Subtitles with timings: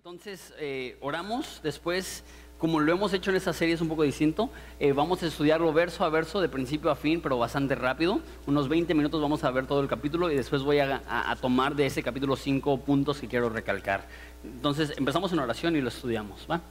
[0.00, 2.24] entonces eh, oramos, después,
[2.56, 5.70] como lo hemos hecho en esta serie es un poco distinto, eh, vamos a estudiarlo
[5.74, 8.22] verso a verso, de principio a fin, pero bastante rápido.
[8.46, 11.76] Unos 20 minutos vamos a ver todo el capítulo y después voy a, a tomar
[11.76, 14.06] de ese capítulo cinco puntos que quiero recalcar.
[14.42, 16.62] Entonces empezamos en oración y lo estudiamos, ¿va?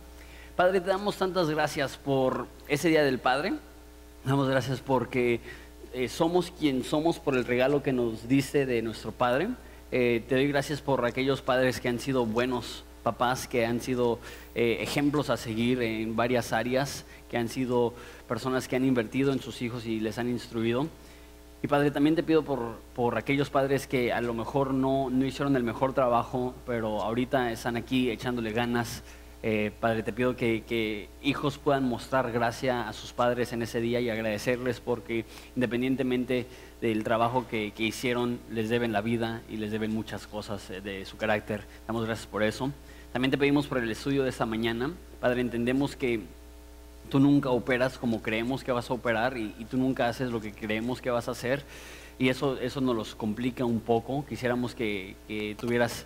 [0.55, 3.54] Padre, te damos tantas gracias por ese Día del Padre.
[4.25, 5.39] Damos gracias porque
[5.93, 9.50] eh, somos quien somos por el regalo que nos dice de nuestro Padre.
[9.91, 14.20] Eh, te doy gracias por aquellos padres que han sido buenos papás, que han sido
[14.55, 17.94] eh, ejemplos a seguir en varias áreas, que han sido
[18.27, 20.88] personas que han invertido en sus hijos y les han instruido.
[21.62, 25.26] Y Padre, también te pido por, por aquellos padres que a lo mejor no, no
[25.26, 29.04] hicieron el mejor trabajo, pero ahorita están aquí echándole ganas,
[29.41, 34.02] eh, padre, te pido que, hijos puedan mostrar gracia a sus padres en ese día
[34.02, 35.23] y agradecerles porque
[35.55, 36.46] independientemente
[36.82, 41.05] del trabajo que, hicieron, les deben la vida y les deben muchas cosas eh, de
[41.05, 41.63] su carácter.
[41.88, 42.71] Damos gracias por eso.
[43.12, 44.91] También te pedimos por el estudio de esta mañana.
[45.20, 46.22] Padre, entendemos que
[47.10, 50.54] tú nunca operas como creemos que vas a operar y, tú nunca haces lo que
[50.54, 51.63] creemos que vas a hacer.
[52.20, 54.26] Y eso, eso nos los complica un poco.
[54.27, 55.15] Quisiéramos que,
[55.60, 56.05] tuvieras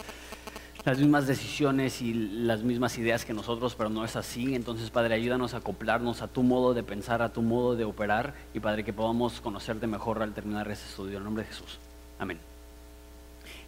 [0.86, 4.56] las mismas decisiones y las mismas ideas que nosotros, pero no es así.
[4.56, 8.34] Entonces, Padre, ayúdanos a acoplarnos a tu modo de pensar, a tu modo de operar
[8.54, 11.18] y, Padre, que podamos conocerte mejor al terminar este estudio.
[11.18, 11.80] En nombre de Jesús.
[12.18, 12.38] Amén.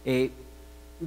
[0.06, 0.32] Eh,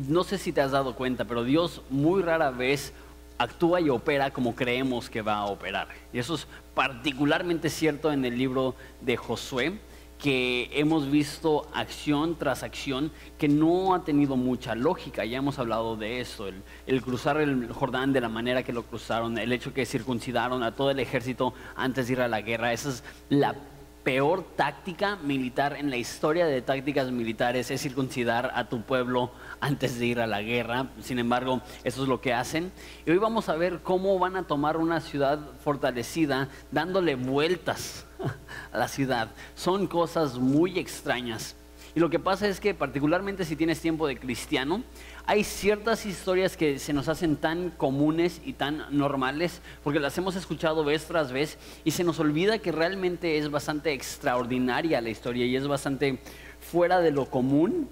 [0.07, 2.93] no sé si te has dado cuenta, pero Dios muy rara vez
[3.39, 5.89] actúa y opera como creemos que va a operar.
[6.13, 9.79] Y eso es particularmente cierto en el libro de Josué
[10.19, 15.25] que hemos visto acción tras acción que no ha tenido mucha lógica.
[15.25, 16.49] Ya hemos hablado de esto,
[16.87, 20.75] el, cruzar el Jordán de la manera que lo cruzaron, el hecho que circuncidaron a
[20.75, 22.73] todo el ejército antes de ir a la guerra.
[22.73, 23.55] Esa es la
[24.05, 29.99] peor táctica militar en la historia de tácticas militares, es circuncidar a tu pueblo antes
[29.99, 30.89] de ir a la guerra.
[31.01, 32.73] Sin embargo, eso es lo que hacen.
[33.05, 38.07] Y hoy vamos a ver cómo van a tomar una ciudad fortalecida dándole vueltas
[38.73, 39.31] a la ciudad.
[39.55, 41.57] Son cosas muy extrañas.
[41.95, 44.83] Y lo que pasa es que particularmente si tienes tiempo de cristiano,
[45.29, 50.37] hay ciertas historias que se nos hacen tan comunes y tan normales porque las hemos
[50.37, 55.45] escuchado vez tras vez y se nos olvida que realmente es bastante extraordinaria la historia
[55.45, 56.19] y es bastante
[56.61, 57.91] fuera de lo común.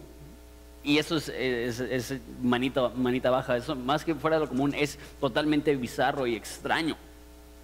[0.82, 5.76] Y eso es, manita, manita baja, eso más que fuera de lo común es totalmente
[5.76, 6.96] bizarro y extraño.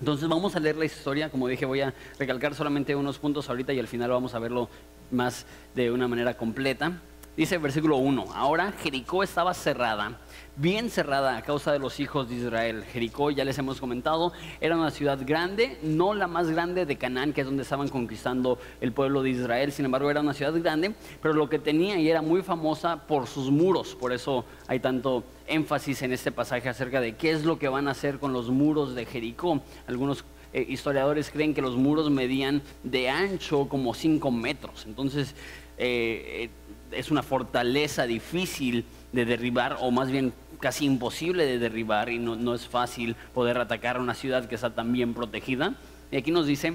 [0.00, 3.72] Entonces vamos a leer la historia, como dije voy a recalcar solamente unos puntos ahorita
[3.72, 4.68] y al final vamos a verlo
[5.10, 7.00] más de una manera completa.
[7.34, 10.18] Dice el versículo 1, ahora Jericó estaba cerrada,
[10.54, 12.84] bien cerrada a causa de los hijos de Israel.
[12.84, 17.32] Jericó, ya les hemos comentado, era una ciudad grande, no la más grande de Canaán,
[17.32, 20.94] que es donde estaban conquistando el pueblo de Israel, sin embargo era una ciudad grande,
[21.22, 25.24] pero lo que tenía y era muy famosa por sus muros, por eso hay tanto
[25.46, 28.50] énfasis en este pasaje acerca de qué es lo que van a hacer con los
[28.50, 29.62] muros de Jericó.
[29.86, 35.34] Algunos eh, historiadores creen que los muros medían de ancho como 5 metros, entonces...
[35.78, 36.50] Eh,
[36.94, 42.54] es una fortaleza difícil de derribar, o más bien casi imposible de derribar, y no,
[42.54, 45.74] es fácil poder atacar una ciudad que está tan bien protegida.
[46.10, 46.74] Y aquí nos dice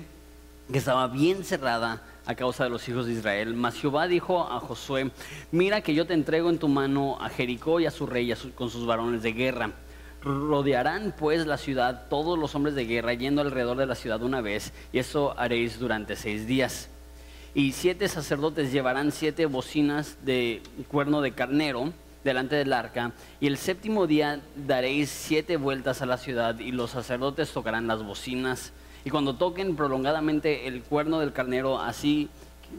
[0.72, 3.54] que estaba bien cerrada a causa de los hijos de Israel.
[3.54, 5.12] Mas Jehová dijo a Josué,
[5.52, 8.70] mira que yo te entrego en tu mano a Jericó y a su rey con
[8.70, 9.72] sus varones de guerra.
[10.22, 14.42] Rodearán pues la ciudad todos los hombres de guerra yendo alrededor de la ciudad una
[14.42, 16.90] vez, y eso haréis durante seis días
[17.58, 21.92] y siete sacerdotes llevarán siete bocinas de cuerno de carnero
[22.24, 26.92] delante del arca, y el séptimo día daréis siete vueltas a la ciudad, y los
[26.92, 28.74] sacerdotes tocarán las bocinas,
[29.04, 32.30] y cuando toquen prolongadamente el cuerno del carnero, así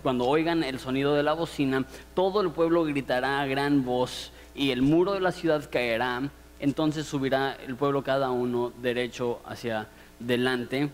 [0.04, 1.84] cuando oigan el sonido de la bocina,
[2.14, 6.30] todo el pueblo gritará a gran voz, y el muro de la ciudad caerá,
[6.60, 9.88] entonces subirá el pueblo cada uno derecho hacia
[10.20, 10.88] delante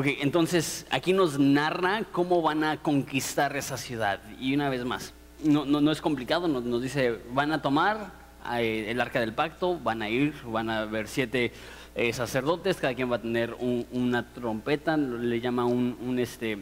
[0.00, 4.18] Ok, entonces aquí nos narra cómo van a conquistar esa ciudad.
[4.40, 5.12] Y una vez más,
[5.44, 8.10] no, no, es complicado, nos, dice, van a tomar
[8.56, 11.52] eh, el arca del pacto, van a ir, van a ver siete
[11.94, 13.54] eh, sacerdotes, cada quien va a tener
[13.92, 16.56] una trompeta, le llama un, este,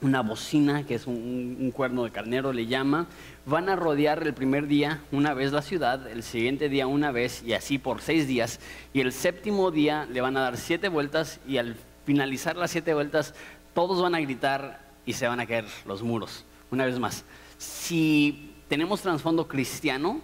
[0.00, 3.08] una bocina, que es un, un, cuerno de carnero, le llama.
[3.46, 7.42] Van a rodear el primer día una vez la ciudad, el siguiente día una vez,
[7.44, 8.60] y así por seis días.
[8.92, 11.74] Y el séptimo día le van a dar siete vueltas y al
[12.04, 13.34] finalizar las siete vueltas,
[13.74, 16.44] todos van a gritar y se van a caer los muros.
[16.70, 17.24] Una vez más,
[17.58, 20.20] si tenemos trasfondo cristiano,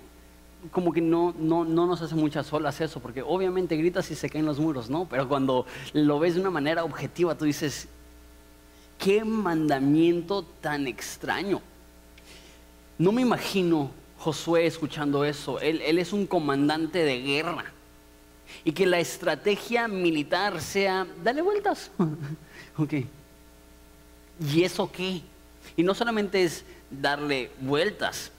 [0.70, 4.28] como que no, no, no nos hace muchas olas eso, porque obviamente gritas y se
[4.28, 5.06] caen los muros, ¿no?
[5.08, 7.88] Pero cuando lo ves de una manera objetiva, tú dices,
[8.98, 11.60] qué mandamiento tan extraño.
[12.98, 15.58] No me imagino Josué escuchando eso.
[15.60, 17.72] Él, él es un comandante de guerra.
[18.64, 21.90] Y que la estrategia militar sea, dale vueltas.
[22.76, 22.94] ok.
[24.52, 25.20] ¿Y eso qué?
[25.76, 28.32] Y no solamente es darle vueltas,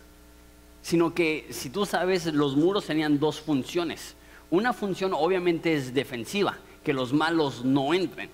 [0.81, 4.15] sino que si tú sabes, los muros tenían dos funciones.
[4.49, 8.29] Una función obviamente es defensiva, que los malos no entren.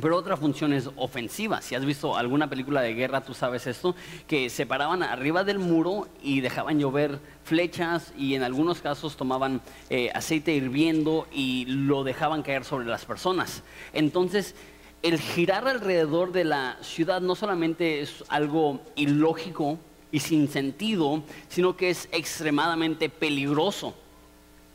[0.00, 1.60] Pero otra función es ofensiva.
[1.60, 3.96] Si has visto alguna película de guerra, tú sabes esto,
[4.28, 9.60] que se paraban arriba del muro y dejaban llover flechas y en algunos casos tomaban
[9.90, 13.64] eh, aceite hirviendo y lo dejaban caer sobre las personas.
[13.92, 14.54] Entonces,
[15.02, 19.78] el girar alrededor de la ciudad no solamente es algo ilógico
[20.12, 23.94] y sin sentido, sino que es extremadamente peligroso.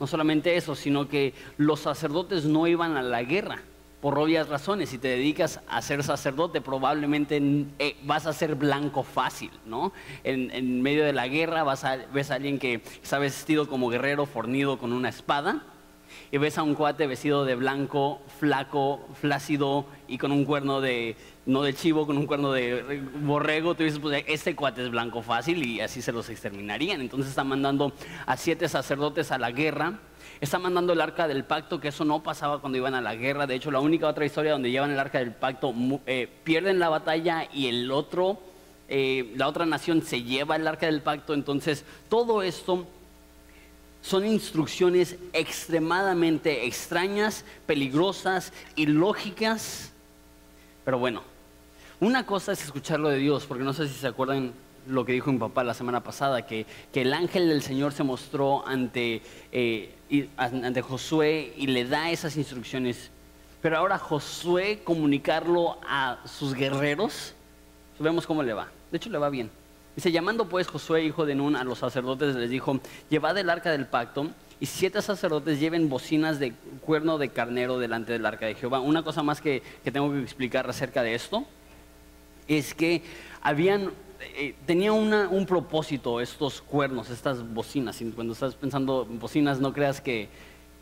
[0.01, 3.61] No solamente eso, sino que los sacerdotes no iban a la guerra
[4.03, 4.89] por obvias razones.
[4.89, 7.41] Si te dedicas a ser sacerdote, probablemente
[7.79, 9.93] eh, vas a ser blanco fácil, ¿no?
[10.25, 14.25] En, medio de la guerra vas a, ves a alguien que está vestido como guerrero,
[14.25, 15.63] fornido con una espada,
[16.33, 21.15] y ves a un cuate vestido de blanco, flaco, flácido y con un cuerno de,
[21.45, 25.21] no de chivo, con un cuerno de borrego, tú dices, pues este cuate es blanco
[25.21, 26.99] fácil y así se los exterminarían.
[26.99, 27.93] Entonces está mandando
[28.25, 30.01] a siete sacerdotes a la guerra,
[30.43, 33.47] está mandando el arca del pacto, que eso no pasaba cuando iban a la guerra.
[33.47, 35.73] De hecho, la única otra historia donde llevan el arca del pacto,
[36.05, 38.39] eh, pierden la batalla y el otro,
[38.89, 41.33] eh, la otra nación se lleva el arca del pacto.
[41.33, 42.85] Entonces, todo esto
[44.01, 49.93] son instrucciones extremadamente extrañas, peligrosas, ilógicas.
[50.83, 51.23] Pero bueno,
[52.01, 54.51] una cosa es escucharlo de Dios, porque no sé si se acuerdan
[54.87, 58.67] lo que dijo mi papá la semana pasada, que, el ángel del Señor se mostró
[58.67, 59.93] ante, eh,
[60.37, 63.09] ante Josué y le da esas instrucciones.
[63.61, 67.33] Pero ahora Josué comunicarlo a sus guerreros,
[67.99, 68.67] vemos cómo le va.
[68.91, 69.49] De hecho, le va bien.
[69.95, 72.79] Dice, llamando pues Josué, hijo de Nun, a los sacerdotes, les dijo,
[73.09, 74.27] llevad el arca del pacto
[74.59, 78.79] y siete sacerdotes lleven bocinas de cuerno de carnero delante del arca de Jehová.
[78.79, 81.45] Una cosa más que, tengo que explicar acerca de esto
[82.47, 83.03] es que
[83.41, 83.91] habían,
[84.35, 88.01] eh, tenía un propósito estos cuernos, estas bocinas.
[88.15, 90.29] Cuando estás pensando en bocinas, no creas que,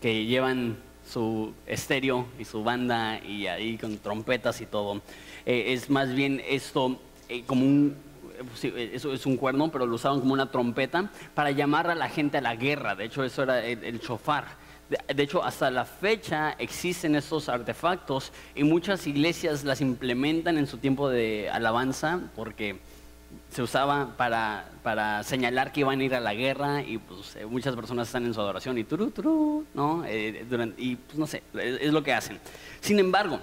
[0.01, 0.77] llevan
[1.07, 5.01] su estéreo y su banda y ahí con trompetas y todo.
[5.45, 6.99] Eh, es más bien esto
[7.29, 7.95] eh, como un
[8.63, 12.39] eso es un cuerno, pero lo usaban como una trompeta para llamar a la gente
[12.39, 12.95] a la guerra.
[12.95, 14.45] De hecho, eso era el, chofar.
[14.89, 20.79] De, hecho, hasta la fecha existen estos artefactos y muchas iglesias las implementan en su
[20.79, 22.79] tiempo de alabanza porque
[23.51, 27.45] se usaba para, para señalar que iban a ir a la guerra y pues eh,
[27.45, 30.04] muchas personas están en su adoración y turu, turu, ¿no?
[30.06, 30.45] Eh,
[30.78, 32.39] y pues no sé, es, lo que hacen.
[32.80, 33.42] Sin embargo,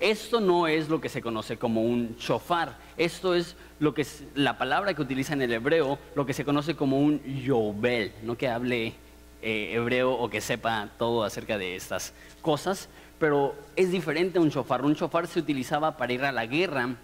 [0.00, 2.76] esto no es lo que se conoce como un chofar.
[2.96, 6.44] Esto es lo que es la palabra que utiliza en el hebreo, lo que se
[6.44, 8.12] conoce como un yobel.
[8.24, 8.94] No que hable
[9.40, 12.12] eh, hebreo o que sepa todo acerca de estas
[12.42, 12.88] cosas,
[13.20, 14.84] pero es diferente a un chofar.
[14.84, 16.96] Un chofar se utilizaba para ir a la guerra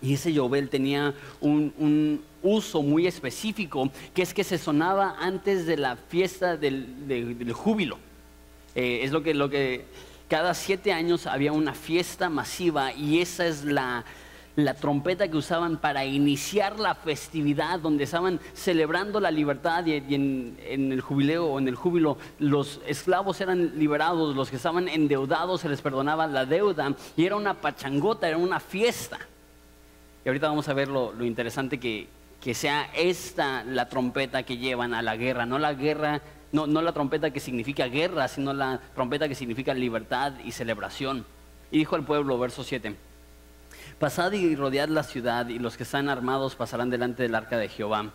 [0.00, 5.76] y ese yobel tenía un, uso muy específico, que es que se sonaba antes de
[5.76, 7.98] la fiesta del, júbilo.
[8.74, 9.86] Eh, es lo que, lo que
[10.28, 14.04] cada siete años había una fiesta masiva y esa es la,
[14.80, 20.56] trompeta que usaban para iniciar la festividad donde estaban celebrando la libertad y, en,
[20.92, 25.68] el jubileo o en el júbilo los esclavos eran liberados, los que estaban endeudados se
[25.68, 29.18] les perdonaba la deuda y era una pachangota, era una fiesta.
[30.24, 32.08] Y ahorita vamos a ver lo, lo interesante que,
[32.40, 36.20] que sea esta la trompeta que llevan a la guerra, no la guerra
[36.52, 41.26] no, la trompeta que significa guerra, sino la trompeta que significa libertad y celebración.
[41.70, 42.96] Y dijo al pueblo, verso 7,
[43.98, 47.68] Pasad y rodead la ciudad, y los que están armados pasarán delante del arca de
[47.68, 48.10] Jehová.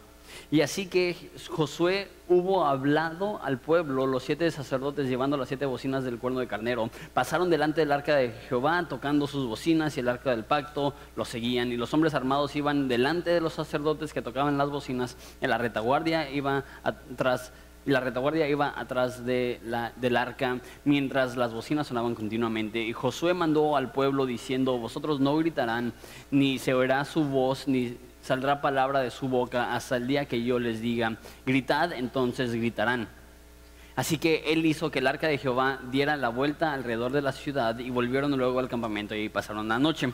[0.52, 1.16] Y así que
[1.50, 6.48] Josué hubo hablado al pueblo, los siete sacerdotes llevando las siete bocinas del cuerno de
[6.48, 10.94] carnero, pasaron delante del arca de Jehová tocando sus bocinas y el arca del pacto
[11.16, 11.72] lo seguían.
[11.72, 15.58] Y los hombres armados iban delante de los sacerdotes que tocaban las bocinas, en la
[15.58, 17.52] retaguardia iba atrás
[17.86, 22.82] la retaguardia iba atrás de la, del arca mientras las bocinas sonaban continuamente.
[22.82, 25.94] Y Josué mandó al pueblo diciendo, vosotros no gritarán,
[26.32, 30.44] ni se oirá su voz, ni saldrá palabra de su boca hasta el día que
[30.44, 33.10] yo les diga, gritad, entonces gritarán.
[33.96, 37.32] Así que él hizo que el arca de Jehová diera la vuelta alrededor de la
[37.32, 40.12] ciudad y volvieron luego al campamento y pasaron la noche.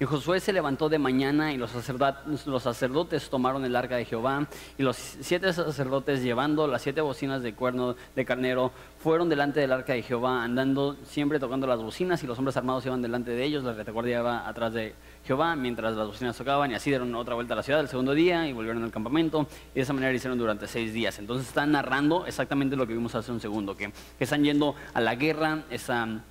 [0.00, 4.04] Y Josué se levantó de mañana y los sacerdotes, los sacerdotes tomaron el arca de
[4.04, 9.60] Jehová y los siete sacerdotes llevando las siete bocinas de cuerno de carnero fueron delante
[9.60, 13.30] del arca de Jehová andando siempre tocando las bocinas y los hombres armados iban delante
[13.30, 14.94] de ellos, la retaguardia iba atrás de
[15.26, 18.12] Jehová mientras las bocinas tocaban y así dieron otra vuelta a la ciudad el segundo
[18.12, 21.18] día y volvieron al campamento y de esa manera hicieron durante seis días.
[21.18, 25.00] Entonces están narrando exactamente lo que vimos hace un segundo, que, que están yendo a
[25.00, 26.22] la guerra, están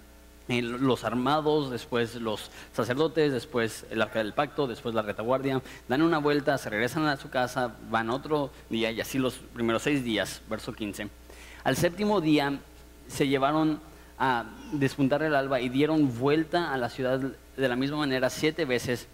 [0.48, 6.18] los armados, después los sacerdotes, después el arca del pacto, después la retaguardia, dan una
[6.18, 10.42] vuelta, se regresan a su casa, van otro día y así los primeros seis días,
[10.50, 11.08] verso 15.
[11.64, 12.60] Al séptimo día
[13.08, 13.80] se llevaron
[14.24, 18.66] a despuntar el alba y dieron vuelta a la ciudad de la misma manera siete
[18.66, 19.08] veces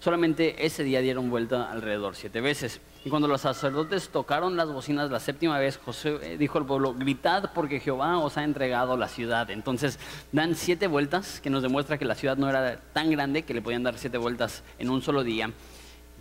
[0.00, 2.80] Solamente ese día dieron vuelta alrededor siete veces.
[3.04, 6.94] Y cuando los sacerdotes tocaron las bocinas la séptima vez, José eh, dijo al pueblo,
[6.94, 9.50] gritad porque Jehová os ha entregado la ciudad.
[9.50, 9.98] Entonces
[10.32, 13.60] dan siete vueltas, que nos demuestra que la ciudad no era tan grande que le
[13.60, 15.50] podían dar siete vueltas en un solo día.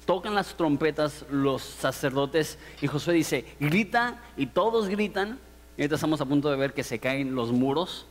[0.05, 5.39] Tocan las trompetas los sacerdotes y Josué dice, grita y todos gritan.
[5.77, 8.07] Y ahorita estamos a punto de ver que se caen los muros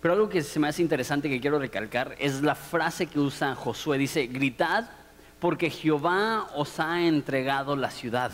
[0.00, 3.54] pero algo que se me hace interesante que quiero recalcar es la frase que usa
[3.54, 3.98] Josué.
[3.98, 4.88] Dice, gritad
[5.40, 8.32] porque Jehová os ha entregado la ciudad.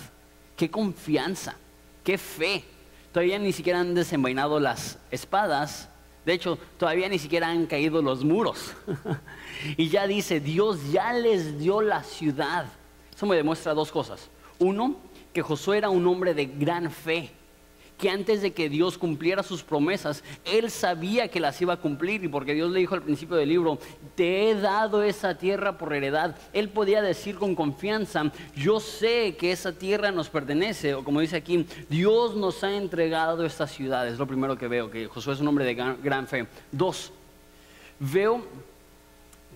[0.57, 1.57] Qué confianza,
[2.05, 2.65] qué fe.
[3.13, 5.89] Todavía ni siquiera han desenvainado las espadas.
[6.25, 8.75] De hecho, todavía ni siquiera han caído los muros.
[9.77, 12.67] y ya dice, Dios ya les dio la ciudad.
[13.15, 14.31] Eso me demuestra dos cosas.
[14.59, 14.97] Uno,
[15.33, 17.31] que Josué era un hombre de gran fe
[18.03, 22.25] que antes de que Dios cumpliera sus promesas, Él sabía que las iba a cumplir
[22.25, 23.79] y porque Dios le dijo al principio del libro,
[24.17, 29.53] te he dado esa tierra por heredad, Él podía decir con confianza, yo sé que
[29.53, 34.19] esa tierra nos pertenece, o como dice aquí, Dios nos ha entregado esta ciudad, es
[34.19, 36.49] lo primero que veo, que Josué es un hombre de gran, gran fe.
[36.73, 37.13] Dos,
[38.01, 38.45] veo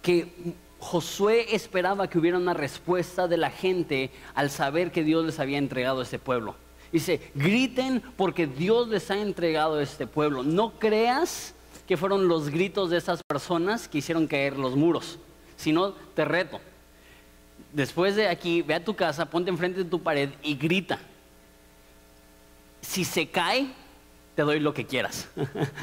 [0.02, 5.40] que Josué esperaba que hubiera una respuesta de la gente al saber que Dios les
[5.40, 6.54] había entregado a ese pueblo.
[6.96, 10.42] Dice, griten porque Dios les ha entregado este pueblo.
[10.42, 11.54] No creas
[11.86, 15.18] que fueron los gritos de esas personas que hicieron caer los muros,
[15.58, 16.58] sino te reto.
[17.70, 20.98] Después de aquí, ve a tu casa, ponte enfrente de tu pared y grita.
[22.80, 23.66] Si se cae,
[24.34, 25.28] te doy lo que quieras.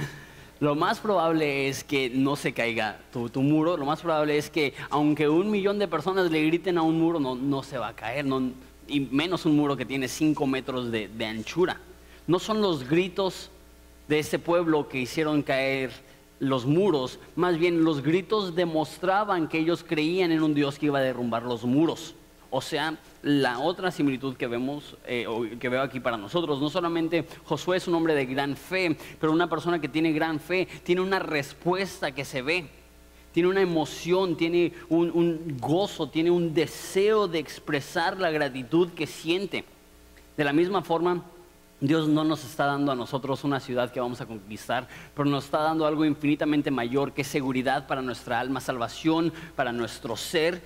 [0.60, 4.74] lo más probable es que no se caiga tu, muro, lo más probable es que
[4.90, 7.96] aunque un millón de personas le griten a un muro, no, no se va a
[7.96, 8.52] caer, no,
[8.88, 11.80] y menos un muro que tiene 5 metros de, anchura.
[12.28, 13.50] No son los gritos
[14.08, 15.92] de ese pueblo que hicieron caer
[16.40, 21.00] los muros, más bien los gritos demostraban que ellos creían en un Dios que iba
[21.00, 22.16] a derrumbar los muros.
[22.50, 25.26] O sea, la otra similitud que vemos, eh,
[25.60, 29.32] que veo aquí para nosotros, no solamente Josué es un hombre de gran fe, pero
[29.32, 32.70] una persona que tiene gran fe tiene una respuesta que se ve
[33.34, 39.66] tiene una emoción, tiene un, gozo, tiene un deseo de expresar la gratitud que siente.
[40.38, 41.24] De la misma forma,
[41.82, 45.46] Dios no nos está dando a nosotros una ciudad que vamos a conquistar, pero nos
[45.46, 50.62] está dando algo infinitamente mayor que seguridad para nuestra alma, salvación para nuestro ser.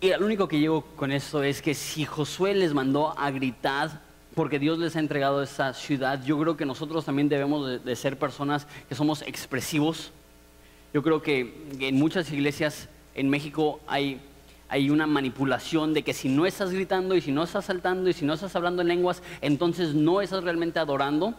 [0.00, 4.02] Y lo único que llevo con esto es que si Josué les mandó a gritar
[4.34, 8.18] porque Dios les ha entregado esa ciudad, yo creo que nosotros también debemos de ser
[8.18, 10.12] personas que somos expresivos,
[10.92, 14.20] yo creo que en muchas iglesias en México hay,
[14.68, 18.12] hay una manipulación de que si no estás gritando y si no estás saltando y
[18.12, 21.34] si no estás hablando en lenguas, entonces no estás realmente adorando.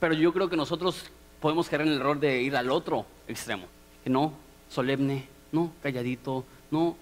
[0.00, 3.66] Pero yo creo que nosotros podemos caer en el error de ir al otro extremo.
[4.02, 4.32] Que no,
[4.68, 6.96] solemne, no, calladito, no.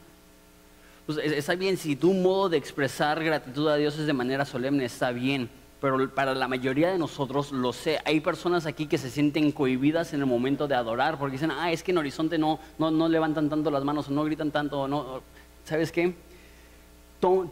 [1.06, 4.84] Pues está bien, si tu modo de expresar gratitud a Dios es de manera solemne,
[4.84, 5.48] está bien
[5.82, 7.98] pero para la mayoría de nosotros lo sé.
[8.04, 11.72] Hay personas aquí que se sienten cohibidas en el momento de adorar porque dicen, ah,
[11.72, 14.86] es que en Horizonte no, no, no levantan tanto las manos o no gritan tanto.
[14.86, 15.20] no.
[15.64, 16.14] ¿Sabes qué?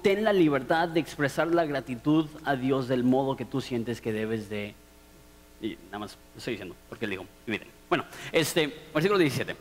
[0.02, 4.12] Ten la libertad de expresar la gratitud a Dios del modo que tú sientes que
[4.12, 4.74] debes de...
[5.60, 7.68] Y nada más estoy diciendo, porque le digo, miren.
[7.88, 9.56] Bueno, este, versículo 17.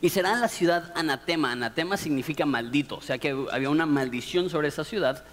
[0.00, 1.52] Y será en la ciudad anatema.
[1.52, 5.24] Anatema significa maldito, o sea que había una maldición sobre esa ciudad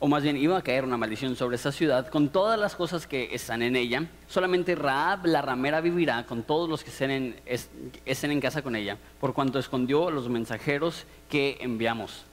[0.00, 3.06] o más bien iba a caer una maldición sobre esa ciudad con todas las cosas
[3.06, 4.06] que están en ella.
[4.28, 9.34] Solamente Raab, la ramera, vivirá con todos los que estén en, casa con ella, por
[9.34, 12.24] cuanto escondió los mensajeros que enviamos.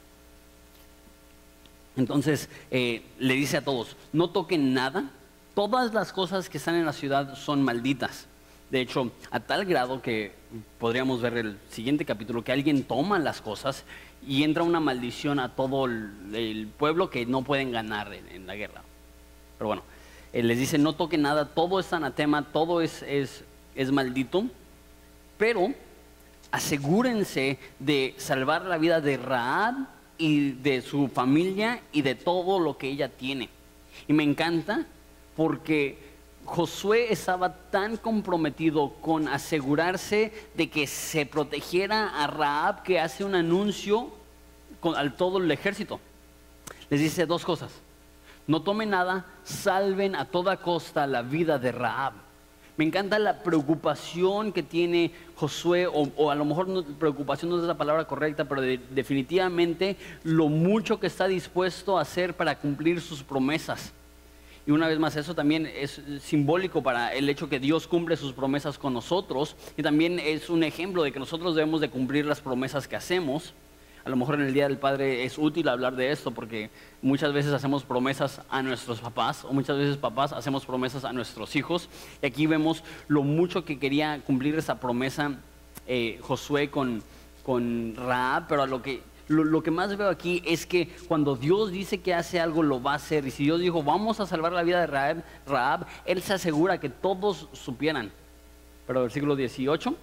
[1.98, 5.12] Entonces eh, le dice a todos, no toquen nada,
[5.54, 8.28] todas las cosas que están en la ciudad son malditas.
[8.70, 10.34] De hecho, a tal grado que
[10.78, 13.84] podríamos ver el siguiente capítulo, que alguien toma las cosas
[14.26, 18.84] y entra una maldición a todo el, pueblo que no pueden ganar en, la guerra.
[19.58, 19.84] Pero bueno,
[20.34, 23.44] él les dice, no toque nada, todo es anatema, todo es, es,
[23.76, 24.46] es maldito,
[25.38, 25.74] pero
[26.52, 29.76] asegúrense de salvar la vida de Raab
[30.18, 33.50] y de su familia y de todo lo que ella tiene.
[34.08, 34.86] Y me encanta
[35.36, 36.07] porque
[36.48, 43.36] Josué estaba tan comprometido con asegurarse de que se protegiera a Raab que hace un
[43.36, 44.10] anuncio
[44.96, 46.00] al todo el ejército.
[46.90, 47.74] Les dice dos cosas.
[48.48, 52.14] No tomen nada, salven a toda costa la vida de Raab.
[52.78, 57.64] Me encanta la preocupación que tiene Josué, o, a lo mejor no, preocupación no es
[57.64, 63.22] la palabra correcta, pero definitivamente lo mucho que está dispuesto a hacer para cumplir sus
[63.22, 63.92] promesas.
[64.68, 68.34] Y una vez más, eso también es simbólico para el hecho que Dios cumple sus
[68.34, 72.42] promesas con nosotros y también es un ejemplo de que nosotros debemos de cumplir las
[72.42, 73.54] promesas que hacemos.
[74.04, 76.70] A lo mejor en el Día del Padre es útil hablar de esto porque
[77.02, 81.56] muchas veces hacemos promesas a nuestros papás o muchas veces papás hacemos promesas a nuestros
[81.56, 81.88] hijos.
[82.22, 85.40] Y aquí vemos lo mucho que quería cumplir esa promesa
[85.88, 87.02] eh, Josué con,
[87.44, 91.72] con Raab, pero a lo que, lo, que más veo aquí es que cuando Dios
[91.72, 93.26] dice que hace algo, lo va a hacer.
[93.28, 96.80] Y si Dios dijo, vamos a salvar la vida de Raab, Raab Él se asegura
[96.80, 98.12] que todos supieran.
[98.86, 99.96] Pero versículo 18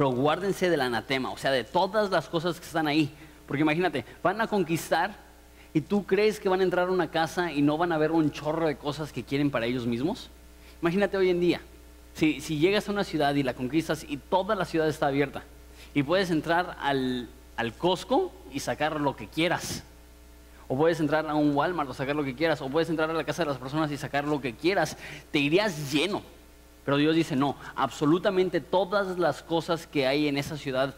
[0.00, 3.12] pero guárdense del anatema, o sea, de todas las cosas que están ahí.
[3.46, 5.14] Porque imagínate, van a conquistar
[5.74, 8.10] y tú crees que van a entrar a una casa y no van a ver
[8.10, 10.30] un chorro de cosas que quieren para ellos mismos.
[10.80, 11.60] Imagínate hoy en día,
[12.14, 15.42] si, si llegas a una ciudad y la conquistas y toda la ciudad está abierta
[15.92, 17.28] y puedes entrar al,
[17.60, 19.84] al Costco y sacar lo que quieras.
[20.66, 22.62] O puedes entrar a un Walmart o sacar lo que quieras.
[22.62, 24.96] O puedes entrar a la casa de las personas y sacar lo que quieras.
[25.30, 26.22] Te irías lleno.
[26.86, 30.94] Pero Dios dice, no, absolutamente todas las cosas que hay en esa ciudad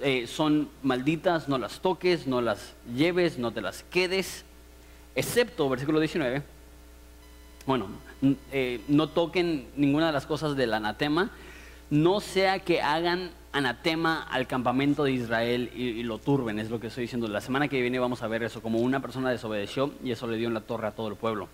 [0.00, 4.44] eh, son malditas, no las toques, no las lleves, no te las quedes,
[5.14, 6.42] excepto, versículo 19,
[7.66, 7.88] bueno,
[8.52, 11.30] eh, no toquen ninguna de las cosas del anatema,
[11.90, 16.88] no sea que hagan anatema al campamento de Israel y, lo turben, es lo que
[16.88, 17.28] estoy diciendo.
[17.28, 20.36] La semana que viene vamos a ver eso, como una persona desobedeció y eso le
[20.36, 21.48] dio en la torre a todo el pueblo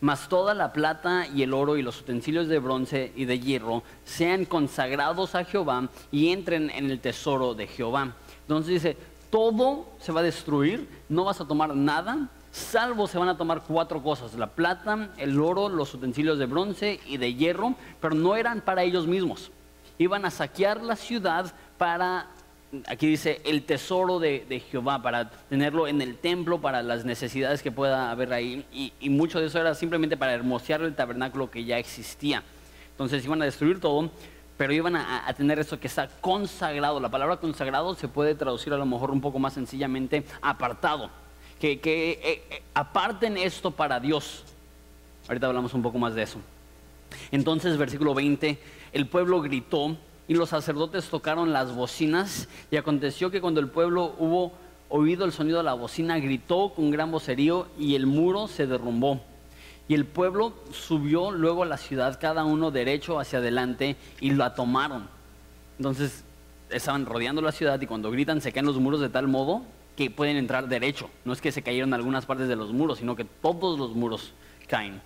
[0.00, 3.84] mas toda la plata y el oro y los utensilios de bronce y de hierro
[4.04, 8.12] sean consagrados a Jehová y entren en el tesoro de Jehová.
[8.40, 8.96] Entonces dice,
[9.30, 13.62] todo se va a destruir, no vas a tomar nada, salvo se van a tomar
[13.62, 18.34] cuatro cosas, la plata, el oro, los utensilios de bronce y de hierro, pero no
[18.34, 19.52] eran para ellos mismos.
[20.02, 22.26] Iban a saquear la ciudad para
[22.86, 27.70] aquí dice el tesoro de, Jehová, para tenerlo en el templo, para las necesidades que
[27.70, 28.66] pueda haber ahí.
[29.00, 32.42] Y, mucho de eso era simplemente para hermosear el tabernáculo que ya existía.
[32.90, 34.10] Entonces iban a destruir todo,
[34.56, 36.98] pero iban a, tener eso que está consagrado.
[37.00, 41.10] La palabra consagrado se puede traducir a lo mejor un poco más sencillamente apartado.
[41.60, 44.44] Que, eh, eh, aparten esto para Dios.
[45.28, 46.40] Ahorita hablamos un poco más de eso.
[47.30, 48.58] Entonces, versículo 20,
[48.92, 49.96] el pueblo gritó
[50.28, 54.52] y los sacerdotes tocaron las bocinas y aconteció que cuando el pueblo hubo
[54.88, 59.20] oído el sonido de la bocina, gritó con gran vocerío y el muro se derrumbó.
[59.88, 64.54] Y el pueblo subió luego a la ciudad, cada uno derecho hacia adelante, y la
[64.54, 65.08] tomaron.
[65.78, 66.24] Entonces
[66.70, 69.62] estaban rodeando la ciudad y cuando gritan se caen los muros de tal modo
[69.96, 71.10] que pueden entrar derecho.
[71.24, 74.32] No es que se cayeron algunas partes de los muros, sino que todos los muros
[74.68, 75.00] caen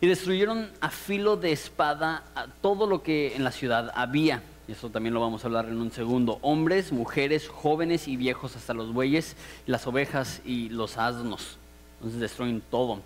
[0.00, 4.42] y destruyeron a filo de espada a todo lo que en la ciudad había.
[4.66, 6.38] Y eso también lo vamos a hablar en un segundo.
[6.42, 9.36] Hombres, mujeres, jóvenes y viejos, hasta los bueyes,
[9.66, 11.58] las ovejas y los asnos.
[11.98, 13.00] Entonces destruyen todo.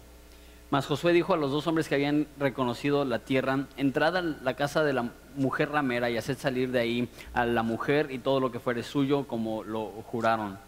[0.71, 4.55] Mas Josué dijo a los dos hombres que habían reconocido la tierra, entrad a la
[4.55, 8.41] casa de la mujer ramera y haced salir de ahí a la mujer y todo
[8.41, 10.59] lo que fuere suyo, como lo juraron.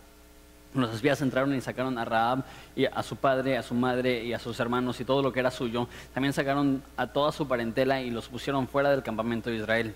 [0.76, 4.32] Los espías entraron y sacaron a Raab y a su padre, a su madre y
[4.34, 5.88] a sus hermanos y todo lo que era suyo.
[6.12, 9.94] También sacaron a toda su parentela y los pusieron fuera del campamento de Israel.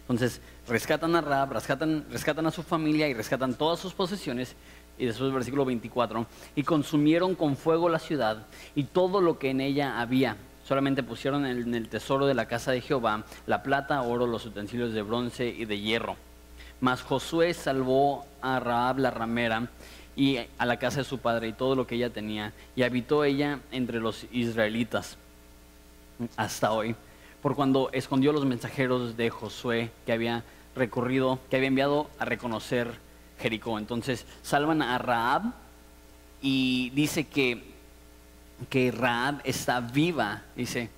[0.00, 4.56] Entonces rescatan a Raab, rescatan, rescatan a su familia y rescatan todas sus posesiones.
[4.98, 9.62] Y después versículo 24, y consumieron con fuego la ciudad y todo lo que en
[9.62, 10.36] ella había.
[10.62, 14.92] Solamente pusieron en el tesoro de la casa de Jehová la plata, oro, los utensilios
[14.92, 16.16] de bronce y de hierro
[16.80, 19.68] mas Josué salvó a Raab la ramera
[20.16, 23.24] y a la casa de su padre y todo lo que ella tenía, y habitó
[23.24, 25.16] ella entre los israelitas
[26.36, 26.94] hasta hoy,
[27.42, 32.92] por cuando escondió los mensajeros de Josué que había recorrido, que había enviado a reconocer
[33.38, 33.78] Jericó.
[33.78, 35.52] Entonces salvan a Raab
[36.42, 37.62] y dice que,
[38.68, 40.90] que Raab está viva, dice,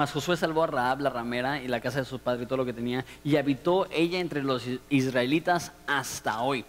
[0.00, 2.56] mas Josué salvó a Raab, la ramera, y la casa de su padre y todo
[2.56, 6.64] lo que tenía, y habitó ella entre los israelitas hasta hoy.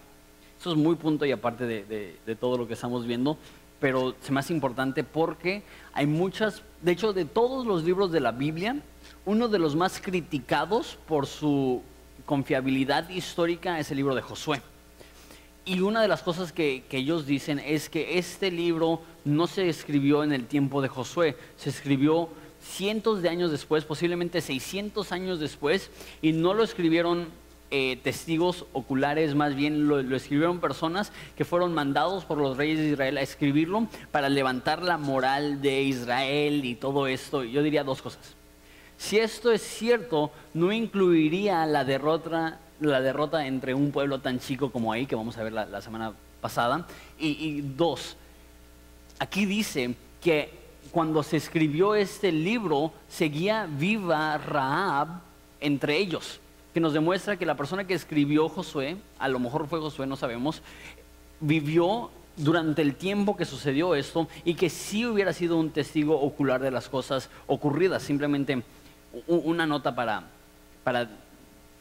[0.60, 3.38] Eso es muy punto y aparte de, todo lo que estamos viendo,
[3.80, 5.62] pero me hace importante porque
[5.94, 8.76] hay muchas, de hecho, de todos los libros de la Biblia,
[9.24, 11.80] uno de los más criticados por su
[12.26, 14.60] confiabilidad histórica es el libro de Josué.
[15.64, 20.22] Y una de las cosas que, ellos dicen es que este libro no se escribió
[20.22, 22.28] en el tiempo de Josué, se escribió
[22.62, 25.90] cientos de años después, posiblemente 600 años después,
[26.22, 27.28] y no lo escribieron
[27.74, 32.88] eh, testigos oculares, más bien lo, escribieron personas que fueron mandados por los reyes de
[32.90, 37.44] Israel a escribirlo para levantar la moral de Israel y todo esto.
[37.44, 38.34] Yo diría dos cosas.
[38.98, 44.70] Si esto es cierto, no incluiría la derrota, la derrota entre un pueblo tan chico
[44.70, 46.86] como ahí, que vamos a ver la, semana pasada.
[47.18, 48.18] Y, y dos,
[49.18, 55.20] aquí dice que cuando se escribió este libro, seguía viva Raab
[55.60, 56.40] entre ellos
[56.72, 60.16] que nos demuestra que la persona que escribió Josué, a lo mejor fue Josué, no
[60.16, 60.62] sabemos,
[61.40, 66.62] vivió durante el tiempo que sucedió esto y que sí hubiera sido un testigo ocular
[66.62, 68.02] de las cosas ocurridas.
[68.02, 68.62] Simplemente
[69.26, 70.24] una nota para,
[70.82, 71.10] para,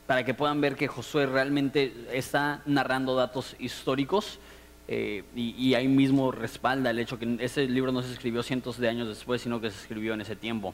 [0.08, 4.40] para que puedan ver que Josué realmente está narrando datos históricos.
[4.88, 8.90] Eh, y, ahí mismo respalda el hecho que ese libro no se escribió cientos de
[8.90, 10.74] años después, sino que se escribió en ese tiempo.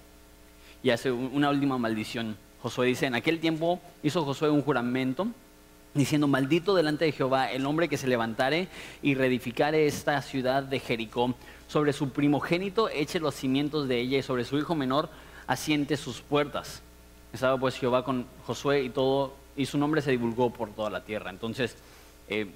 [0.81, 5.27] Y hace una última maldición Josué dice, en aquel tiempo hizo Josué un juramento
[5.93, 8.67] diciendo, maldito delante de Jehová el hombre que se levantare
[9.01, 11.35] y reedificare esta ciudad de Jericó.
[11.67, 15.09] Sobre su primogénito eche los cimientos de ella y sobre su hijo menor
[15.47, 16.81] asiente sus puertas.
[17.33, 21.03] Estaba pues Jehová con Josué y todo, y su nombre se divulgó por toda la
[21.03, 21.29] tierra.
[21.29, 21.75] Entonces,
[22.29, 22.47] eh,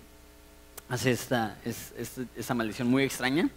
[0.91, 3.49] hace esta, esta maldición muy extraña.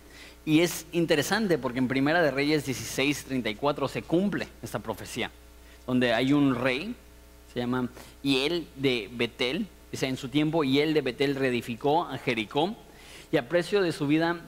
[0.46, 5.30] Y es interesante porque en Primera de Reyes 16, 34 se cumple esta profecía
[5.86, 6.94] donde hay un rey,
[7.52, 7.88] se llama
[8.22, 12.74] Hiel de Betel, dice en su tiempo Hiel de Betel reedificó a Jericó
[13.32, 14.40] y a precio de su vida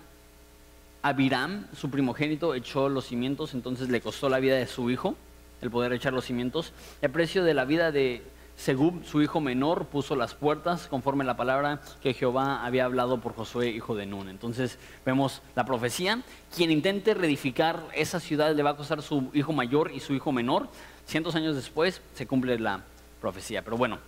[1.03, 5.17] Abiram, su primogénito, echó los cimientos, entonces le costó la vida de su hijo
[5.63, 6.73] el poder echar los cimientos.
[7.03, 8.23] Y a precio de la vida de
[8.57, 13.35] Segub, su hijo menor, puso las puertas conforme la palabra que Jehová había hablado por
[13.35, 14.29] Josué, hijo de Nun.
[14.29, 16.23] Entonces vemos la profecía.
[16.55, 20.33] Quien intente reedificar esa ciudad le va a costar su hijo mayor y su hijo
[20.33, 20.69] menor.
[21.07, 22.83] Cientos años después se cumple la
[23.21, 23.63] profecía.
[23.63, 23.99] Pero bueno,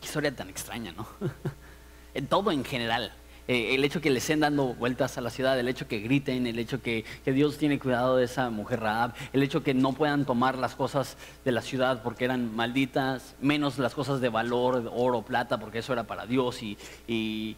[0.00, 1.08] qué historia tan extraña, ¿no?
[2.14, 3.12] en todo en general.
[3.48, 6.46] Eh, el hecho que le estén dando vueltas a la ciudad, el hecho que griten,
[6.46, 9.94] el hecho que, que, Dios tiene cuidado de esa mujer Raab, el hecho que no
[9.94, 14.92] puedan tomar las cosas de la ciudad porque eran malditas, menos las cosas de valor,
[14.94, 17.56] oro, plata, porque eso era para Dios y, y,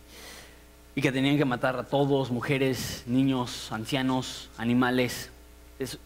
[0.94, 5.32] y que tenían que matar a todos, mujeres, niños, ancianos, animales.
[5.80, 5.98] Es,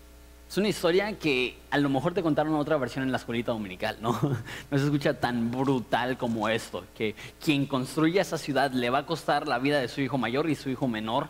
[0.55, 3.97] es una historia que a lo mejor te contaron otra versión en la escuelita dominical,
[4.01, 4.13] ¿no?
[4.71, 9.05] No se escucha tan brutal como esto, que quien construye esa ciudad le va a
[9.05, 11.27] costar la vida de su hijo mayor y su hijo menor.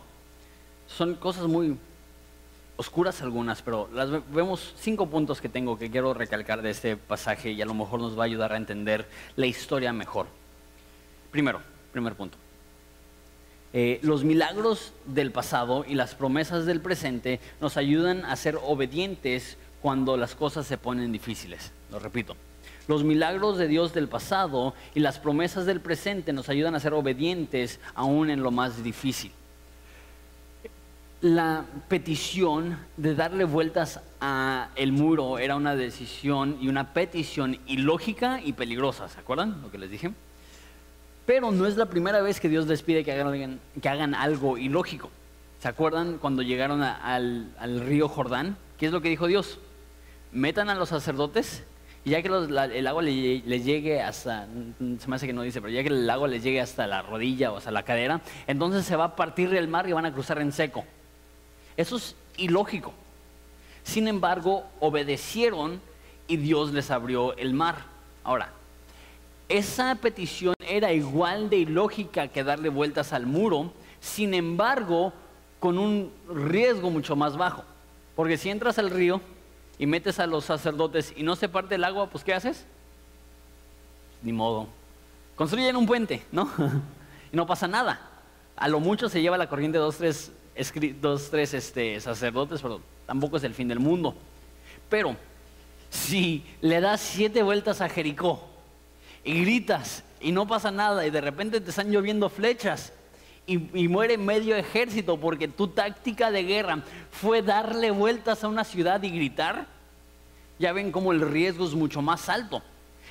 [0.85, 1.75] Son cosas muy
[2.77, 7.49] oscuras algunas, pero las vemos cinco puntos que tengo que quiero recalcar de este pasaje
[7.49, 10.27] y a lo mejor nos va a ayudar a entender la historia mejor.
[11.31, 11.61] Primero,
[11.91, 12.44] primer punto.
[13.77, 19.57] Eh, los milagros del pasado y las promesas del presente nos ayudan a ser obedientes
[19.81, 21.73] cuando las cosas se ponen difíciles.
[21.91, 22.37] Lo repito.
[22.87, 26.93] Los milagros de Dios del pasado y las promesas del presente nos ayudan a ser
[26.93, 29.33] obedientes aún en lo más difícil.
[31.19, 38.39] La petición de darle vueltas a el muro era una decisión y una petición ilógica
[38.41, 39.09] y peligrosa.
[39.09, 40.13] ¿Se acuerdan lo que les dije?
[41.25, 44.57] Pero no es la primera vez que Dios les pide que hagan, que hagan algo
[44.57, 45.09] ilógico.
[45.59, 48.57] ¿Se acuerdan cuando llegaron al, río Jordán?
[48.77, 49.57] ¿Qué es lo que dijo Dios?
[50.31, 51.63] Metan a los sacerdotes
[52.03, 54.47] y ya que el agua les llegue hasta,
[54.99, 57.01] se me hace que no dice, pero ya que el agua les llegue hasta la
[57.01, 60.13] rodilla o hasta la cadera, entonces se va a partir el mar y van a
[60.13, 60.85] cruzar en seco.
[61.75, 62.93] Eso es ilógico.
[63.83, 65.81] Sin embargo, obedecieron
[66.27, 67.77] y Dios les abrió el mar.
[68.23, 68.51] Ahora,
[69.47, 75.13] esa petición era igual de ilógica que darle vueltas al muro, sin embargo,
[75.59, 77.63] con un riesgo mucho más bajo.
[78.15, 79.21] Porque si entras al río
[79.77, 82.65] y metes a los sacerdotes y no se parte el agua, pues ¿qué haces?
[84.23, 84.67] Ni modo.
[85.35, 86.49] Construyen un puente, ¿no?
[87.31, 87.99] y no pasa nada.
[88.55, 90.31] A lo mucho se lleva la corriente dos, tres,
[91.01, 94.15] dos, tres este, sacerdotes, pero tampoco es el fin del mundo.
[94.89, 95.15] Pero
[95.89, 98.54] si le das siete vueltas a Jericó,
[99.25, 102.93] y gritas y no pasa nada y de repente te están lloviendo flechas
[103.47, 103.57] y,
[103.87, 109.09] muere medio ejército porque tu táctica de guerra fue darle vueltas a una ciudad y
[109.09, 109.67] gritar,
[110.57, 112.63] ya ven cómo el riesgo es mucho más alto.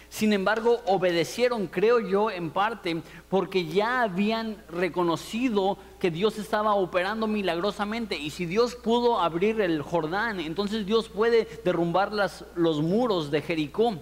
[0.08, 7.26] Sin embargo, obedecieron, creo yo, en parte porque ya habían reconocido que Dios estaba operando
[7.26, 8.16] milagrosamente.
[8.16, 13.42] Y si Dios pudo abrir el Jordán, entonces Dios puede derrumbar las, los muros de
[13.42, 13.98] Jericó.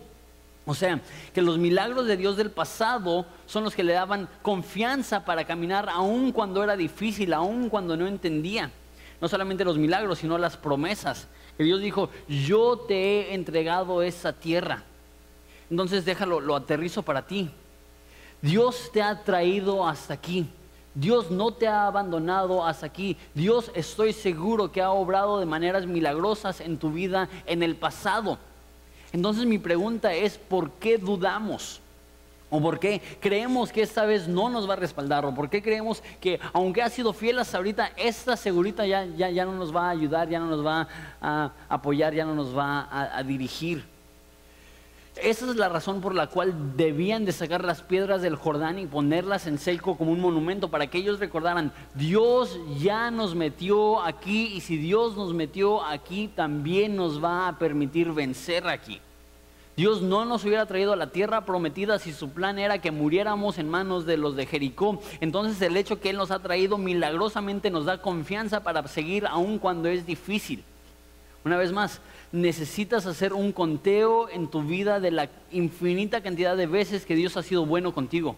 [0.64, 1.00] O sea,
[1.34, 5.88] que los milagros de Dios del pasado son los que le daban confianza para caminar
[5.88, 8.70] aun cuando era difícil, aun cuando no entendía.
[9.20, 11.28] No solamente los milagros, sino las promesas.
[11.56, 14.84] Que Dios dijo, yo te he entregado esa tierra.
[15.68, 17.50] Entonces déjalo, lo aterrizo para ti.
[18.40, 20.48] Dios te ha traído hasta aquí.
[20.94, 23.16] Dios no te ha abandonado hasta aquí.
[23.34, 28.38] Dios estoy seguro que ha obrado de maneras milagrosas en tu vida en el pasado.
[29.12, 31.80] Entonces mi pregunta es, ¿por qué dudamos?
[32.50, 35.24] ¿O por qué creemos que esta vez no nos va a respaldar?
[35.24, 39.30] ¿O por qué creemos que aunque ha sido fiel hasta ahorita, esta segurita ya, ya,
[39.30, 40.86] ya no nos va a ayudar, ya no nos va
[41.20, 43.91] a apoyar, ya no nos va a dirigir?
[45.16, 48.86] Esa es la razón por la cual debían de sacar las piedras del Jordán y
[48.86, 54.46] ponerlas en seco como un monumento para que ellos recordaran, Dios ya nos metió aquí
[54.54, 59.00] y si Dios nos metió aquí, también nos va a permitir vencer aquí.
[59.76, 63.58] Dios no nos hubiera traído a la tierra prometida si su plan era que muriéramos
[63.58, 65.00] en manos de los de Jericó.
[65.20, 69.58] Entonces el hecho que Él nos ha traído milagrosamente nos da confianza para seguir aun
[69.58, 70.64] cuando es difícil.
[71.44, 72.00] Una vez más,
[72.32, 77.36] necesitas hacer un conteo en tu vida de la infinita cantidad de veces que Dios
[77.36, 78.36] ha sido bueno contigo.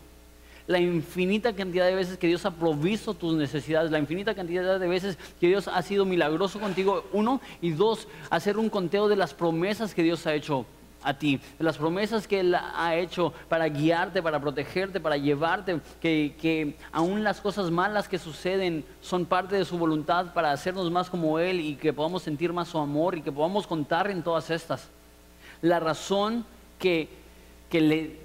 [0.67, 4.89] La infinita cantidad de veces que Dios ha provisto tus necesidades, la infinita cantidad de
[4.89, 9.35] veces que Dios ha sido milagroso contigo, uno, y dos, hacer un conteo de las
[9.35, 10.67] promesas que Dios ha hecho
[11.05, 16.35] a ti, las promesas que Él ha hecho para guiarte, para protegerte, para llevarte, que,
[16.41, 21.11] que aún las cosas malas que suceden son parte de su voluntad para hacernos más
[21.11, 24.51] como Él y que podamos sentir más su amor y que podamos contar en todas
[24.51, 24.89] estas.
[25.61, 26.45] La razón
[26.79, 27.09] que,
[27.69, 28.19] que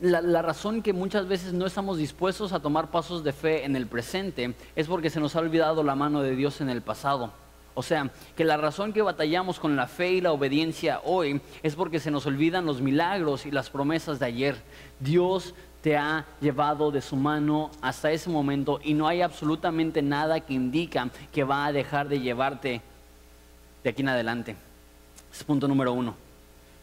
[0.00, 3.74] la, la, razón que muchas veces no estamos dispuestos a tomar pasos de fe en
[3.74, 7.32] el presente es porque se nos ha olvidado la mano de Dios en el pasado.
[7.78, 11.76] O sea, que la razón que batallamos con la fe y la obediencia hoy es
[11.76, 14.56] porque se nos olvidan los milagros y las promesas de ayer.
[14.98, 20.40] Dios te ha llevado de su mano hasta ese momento y no hay absolutamente nada
[20.40, 22.82] que indica que va a dejar de llevarte
[23.84, 24.56] de aquí en adelante.
[25.32, 26.16] Es punto número uno.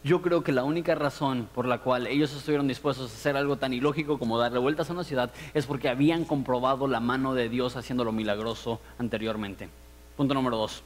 [0.02, 3.56] Yo creo que la única razón por la cual ellos estuvieron dispuestos a hacer algo
[3.58, 7.50] tan ilógico como darle vueltas a una ciudad es porque habían comprobado la mano de
[7.50, 9.68] Dios haciéndolo milagroso anteriormente.
[10.16, 10.82] Punto número dos.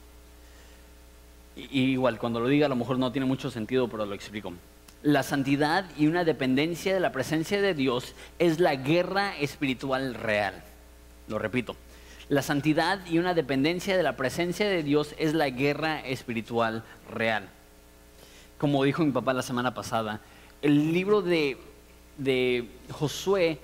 [1.57, 4.53] Igual, cuando lo diga a lo mejor no tiene mucho sentido, pero lo explico.
[5.03, 10.63] La santidad y una dependencia de la presencia de Dios es la guerra espiritual real.
[11.29, 11.77] Lo repito.
[12.29, 17.49] La santidad y una dependencia de la presencia de Dios es la guerra espiritual real.
[18.59, 20.21] Como dijo mi papá la semana pasada,
[20.63, 21.57] el libro de,
[22.19, 23.59] de Josué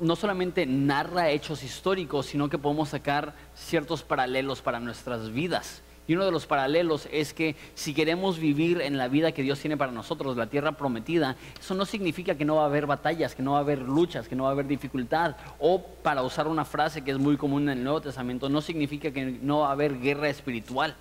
[0.00, 5.82] no solamente narra hechos históricos, sino que podemos sacar ciertos paralelos para nuestras vidas.
[6.08, 9.60] Y uno de los paralelos es que si queremos vivir en la vida que Dios
[9.60, 13.34] tiene para nosotros, la tierra prometida, eso no significa que no va a haber batallas,
[13.34, 15.36] que no va a haber luchas, que no va a haber dificultad.
[15.58, 19.10] O para usar una frase que es muy común en el Nuevo Testamento, no significa
[19.10, 20.96] que no va a haber guerra espiritual.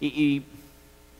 [0.00, 0.46] Y, y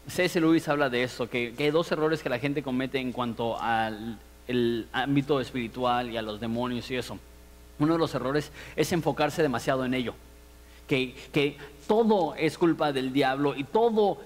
[0.09, 0.41] C.S.
[0.41, 3.61] Lewis habla de eso, que, que hay dos errores que la gente comete en cuanto
[3.61, 7.19] al el ámbito espiritual y a los demonios y eso.
[7.79, 10.15] Uno de los errores es enfocarse demasiado en ello.
[10.89, 11.57] Que, que
[11.89, 14.19] todo es culpa del diablo y todo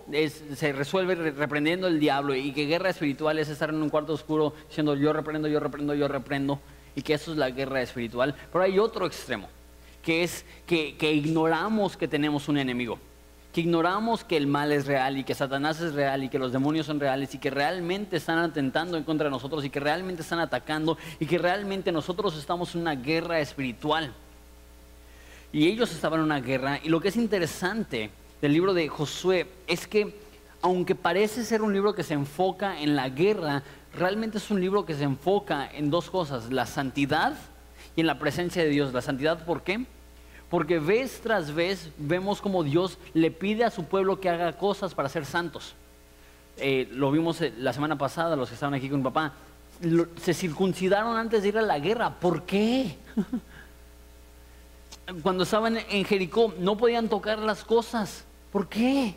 [0.54, 4.52] se resuelve reprendiendo el diablo y que guerra espiritual es estar en un cuarto oscuro
[4.68, 6.60] diciendo yo reprendo, yo reprendo, yo reprendo
[6.94, 8.34] y que eso es la guerra espiritual.
[8.52, 9.48] Pero hay otro extremo,
[10.02, 12.98] que es que, que ignoramos que tenemos un enemigo
[13.52, 16.52] que ignoramos que el mal es real y que Satanás es real y que los
[16.52, 20.22] demonios son reales y que realmente están atentando en contra de nosotros y que realmente
[20.22, 24.12] están atacando y que realmente nosotros estamos en una guerra espiritual.
[25.52, 28.10] Y ellos estaban en una guerra y lo que es interesante
[28.40, 30.14] del libro de Josué es que
[30.62, 33.62] aunque parece ser un libro que se enfoca en la guerra,
[33.94, 37.34] realmente es un libro que se enfoca en dos cosas, la santidad
[37.96, 38.92] y en la presencia de Dios.
[38.92, 39.86] La santidad, ¿por qué?
[40.50, 44.94] Porque vez tras vez vemos como Dios le pide a su pueblo que haga cosas
[44.94, 45.74] para ser santos.
[46.56, 49.32] Eh, lo vimos eh, la semana pasada, los que estaban aquí con papá.
[50.20, 52.18] se circuncidaron antes de ir a la guerra.
[52.18, 52.96] ¿Por qué?
[55.22, 58.24] Cuando estaban en Jericó no podían tocar las cosas.
[58.52, 59.14] ¿Por qué?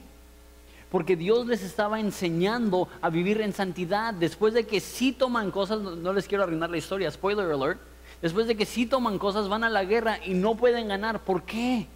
[0.92, 4.14] Porque Dios les estaba enseñando a vivir en santidad.
[4.14, 7.80] Después de que sí toman cosas, no les quiero arruinar la historia, spoiler alert
[8.24, 11.20] después de que sí toman cosas, van a la guerra y no pueden ganar.
[11.20, 11.88] ¿Por qué?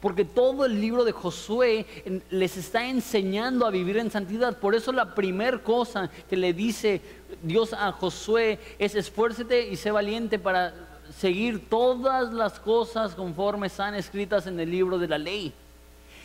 [0.00, 1.86] Porque todo el libro de Josué
[2.30, 4.56] les está enseñando a vivir en santidad.
[4.56, 7.02] Por eso la primera cosa que le dice
[7.42, 10.72] Dios a Josué es esfuércete y sé valiente para
[11.18, 15.52] seguir todas las cosas conforme están escritas en el libro de la ley.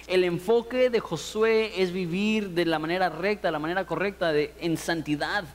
[0.06, 4.78] El enfoque de Josué es vivir de la manera recta, la manera correcta, de, en
[4.78, 5.46] santidad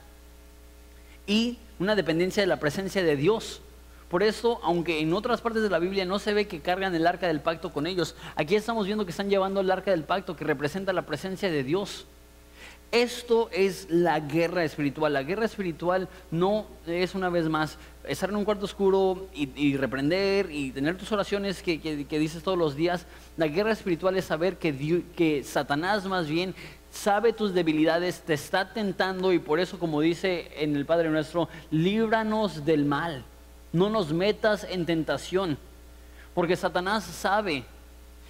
[1.25, 3.61] y una dependencia de la presencia de Dios.
[4.07, 7.07] Por eso, aunque en otras partes de la Biblia no se ve que cargan el
[7.07, 10.35] arca del pacto con ellos, aquí estamos viendo que están llevando el arca del pacto
[10.35, 12.05] que representa la presencia de Dios.
[12.91, 15.13] Esto es la guerra espiritual.
[15.13, 20.51] La guerra espiritual no es una vez más estar en un cuarto oscuro y, reprender
[20.51, 23.07] y tener tus oraciones que, dices todos los días.
[23.37, 26.53] La guerra espiritual es saber que, que Satanás más bien
[26.91, 31.49] sabe tus debilidades, te está tentando y por eso como dice en el Padre nuestro,
[31.71, 33.23] líbranos del mal.
[33.73, 35.57] No nos metas en tentación.
[36.33, 37.65] Porque Satanás sabe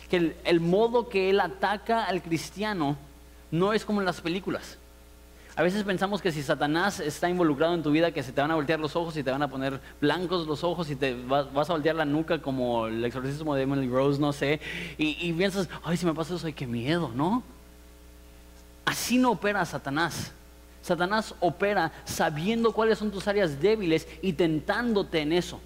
[0.10, 2.98] que el modo que él ataca al cristiano
[3.52, 4.78] no es como en las películas.
[5.56, 8.52] A veces pensamos que si Satanás está involucrado en tu vida, que se te van
[8.52, 11.70] a voltear los ojos y te van a poner blancos los ojos y te vas,
[11.70, 14.62] a voltear la nuca como el exorcismo de Emily Rose, no sé,
[14.98, 17.44] y, piensas, ay, si me pasa eso, ay, qué miedo, ¿no?
[18.92, 20.34] Así no opera Satanás.
[20.82, 25.62] Satanás opera sabiendo cuáles son tus áreas débiles y tentándote en eso.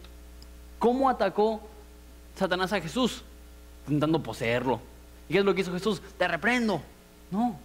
[0.77, 1.59] ¿Cómo atacó
[2.35, 3.23] Satanás a Jesús?
[3.88, 4.79] Intentando poseerlo.
[5.27, 6.03] ¿Y qué es lo que hizo Jesús?
[6.19, 6.83] Te reprendo.
[7.31, 7.57] No,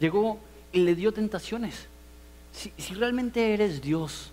[0.00, 0.40] llegó
[0.72, 1.86] y le dio tentaciones.
[2.50, 4.32] Si, realmente eres Dios,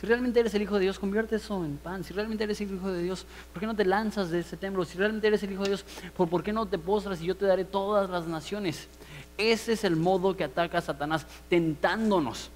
[0.00, 2.04] si realmente eres el Hijo de Dios, convierte eso en pan.
[2.04, 4.82] Si realmente eres el Hijo de Dios, ¿por qué no te lanzas de ese templo?
[4.86, 5.84] Si realmente eres el Hijo de Dios,
[6.16, 8.88] ¿por, qué no te postras y yo te daré todas las naciones?
[9.40, 12.50] Ese es el modo que ataca Satanás, tentándonos.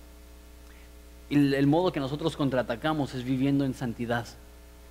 [1.31, 4.27] Y el modo que nosotros contraatacamos es viviendo en santidad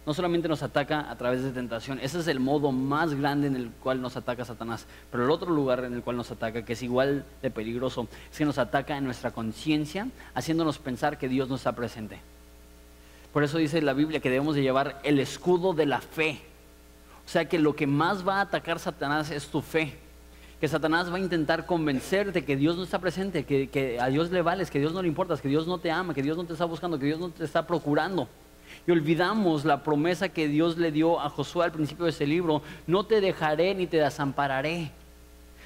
[0.06, 3.56] no solamente nos ataca a través de tentación, ese es el modo más grande en
[3.56, 6.74] el cual nos ataca Satanás, pero el otro lugar en el cual nos ataca, que
[6.74, 11.48] es igual de peligroso, es que nos ataca en nuestra conciencia, haciéndonos pensar que Dios
[11.48, 12.20] no está presente.
[13.32, 16.42] Por eso dice la Biblia que debemos de llevar el escudo de la fe.
[17.26, 19.98] O sea que lo que más va a atacar Satanás es tu fe.
[20.64, 24.42] Que Satanás va a intentar convencerte que Dios no está presente, que, a Dios le
[24.42, 26.54] vales, que Dios no le importas, que Dios no te ama, que Dios no te
[26.54, 28.30] está buscando, que Dios no te está procurando
[28.88, 32.62] y olvidamos la promesa que Dios le dio a Josué al principio de ese libro,
[32.88, 34.92] no te dejaré ni te desampararé.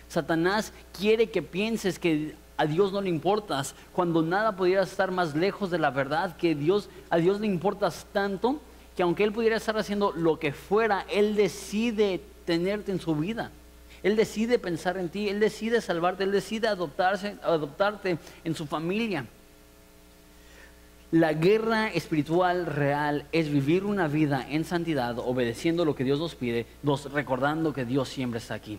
[0.08, 5.36] Satanás quiere que pienses que a Dios no le importas, cuando nada pudiera estar más
[5.36, 8.60] lejos de la verdad, que Dios, a Dios le importas tanto
[8.96, 13.52] que aunque Él pudiera estar haciendo lo que fuera, Él decide tenerte en su vida.
[14.04, 19.26] Él decide pensar en ti, Él decide salvarte, Él decide adoptarse, adoptarte en su familia.
[21.12, 26.36] La guerra espiritual real es vivir una vida en santidad, obedeciendo lo que Dios nos
[26.36, 28.78] pide, dos, recordando que Dios siempre está aquí,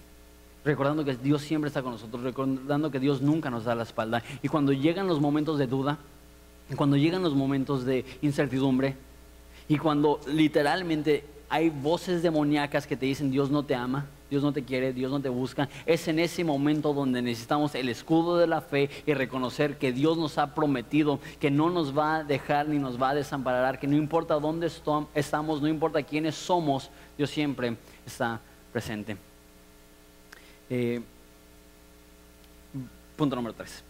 [0.63, 4.23] recordando que Dios siempre está con nosotros, recordando que Dios nunca nos da la espalda.
[4.43, 5.99] Y cuando llegan los momentos de duda,
[6.77, 8.95] cuando llegan los momentos de incertidumbre,
[9.69, 14.53] y cuando literalmente hay voces demoníacas que te dicen Dios no te ama, Dios no
[14.53, 15.69] te quiere, Dios no te busca.
[15.87, 20.19] Es en ese momento donde necesitamos el escudo de la fe y reconocer que Dios
[20.19, 23.87] nos ha prometido que no nos va a dejar ni nos va a desamparar, que
[23.87, 24.71] no importa dónde
[25.15, 28.41] estamos, no importa quiénes somos, Dios siempre está
[28.73, 29.17] presente.
[30.71, 31.01] Eh,
[33.17, 33.83] punto número tres.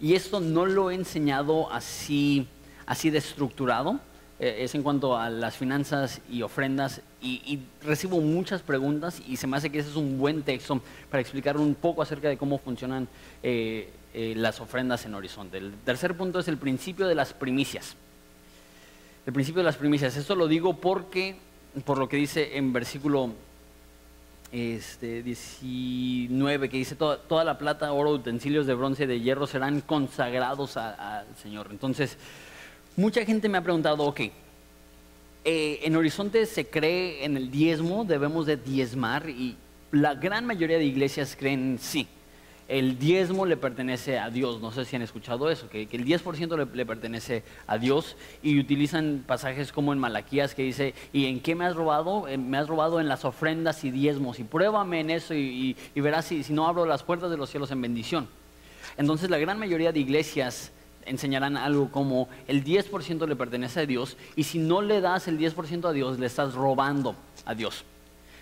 [0.00, 2.46] Y esto no lo he enseñado así,
[2.86, 4.00] así de estructurado
[4.38, 9.46] eh, es en cuanto a las finanzas y ofrendas y, recibo muchas preguntas y se
[9.46, 12.58] me hace que ese es un buen texto para explicar un poco acerca de cómo
[12.58, 13.08] funcionan
[13.42, 15.58] eh, eh, las ofrendas en Horizonte.
[15.58, 17.96] El tercer punto es el principio de las primicias.
[19.24, 20.16] El principio de las primicias.
[20.16, 21.36] Esto lo digo porque,
[21.84, 23.32] por lo que dice en versículo
[24.52, 29.80] este, 19, que dice, toda, toda la plata, oro, utensilios de bronce, de hierro serán
[29.80, 31.68] consagrados al Señor.
[31.70, 32.16] Entonces,
[32.96, 34.20] Mucha gente me ha preguntado, ok,
[35.44, 39.54] eh, en Horizonte se cree en el diezmo, debemos de diezmar y
[39.92, 42.08] la gran mayoría de iglesias creen sí.
[42.68, 46.66] El diezmo le pertenece a Dios, no sé si han escuchado eso, que, el 10%
[46.72, 51.54] le, pertenece a Dios y utilizan pasajes como en Malaquías que dice, ¿y en qué
[51.54, 52.26] me has robado?
[52.28, 56.24] Eh, me has robado en las ofrendas y diezmos y pruébame en eso y, verás
[56.24, 58.26] si, si no abro las puertas de los cielos en bendición.
[58.96, 60.72] Entonces la gran mayoría de iglesias
[61.06, 65.38] enseñarán algo como el 10% le pertenece a Dios y si no le das el
[65.38, 67.14] 10% a Dios, le estás robando
[67.44, 67.84] a Dios.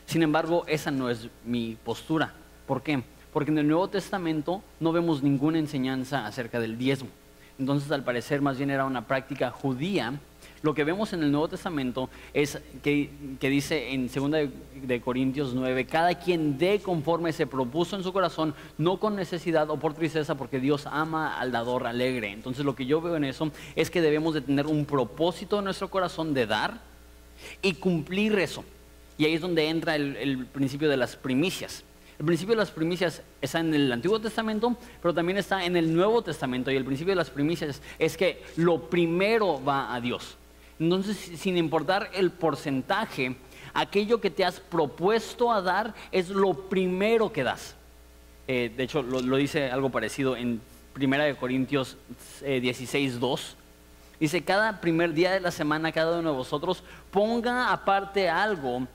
[0.06, 2.34] Sin embargo, esa no es mi postura.
[2.66, 3.02] ¿Por qué?
[3.32, 7.08] Porque en el Nuevo Testamento no vemos ninguna enseñanza acerca del diezmo.
[7.58, 10.14] Entonces, al parecer, más bien era una práctica judía
[10.64, 14.48] lo que vemos en el Nuevo Testamento es que, dice en 2
[14.86, 19.68] de, Corintios 9, cada quien dé conforme se propuso en su corazón, no con necesidad
[19.68, 22.32] o por tristeza, porque Dios ama al dador alegre.
[22.32, 25.66] Entonces lo que yo veo en eso es que debemos de tener un propósito en
[25.66, 26.80] nuestro corazón de dar
[27.60, 28.64] y cumplir eso.
[29.18, 31.84] Y ahí es donde entra el, el principio de las primicias.
[32.18, 35.94] El principio de las primicias está en el Antiguo Testamento, pero también está en el
[35.94, 36.70] Nuevo Testamento.
[36.70, 40.38] Y el principio de las primicias es que lo primero va a Dios.
[40.78, 43.36] Entonces, sin importar el porcentaje,
[43.72, 47.74] aquello que te has propuesto a dar es lo primero que das.
[48.46, 50.60] Eh, de hecho, lo, dice algo parecido en
[51.00, 51.96] 1 Corintios
[52.40, 53.56] 16, eh, 2.
[54.20, 58.86] Dice, cada primer día de la semana, cada uno de vosotros ponga aparte algo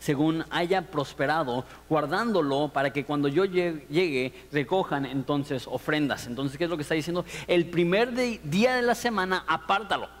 [0.00, 6.26] según haya prosperado, guardándolo para que cuando yo llegue recojan entonces ofrendas.
[6.26, 7.24] Entonces, ¿qué es lo que está diciendo?
[7.46, 10.19] El primer día de la semana, apártalo.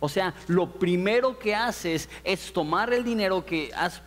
[0.00, 4.00] O sea, lo primero que haces es tomar el dinero que has,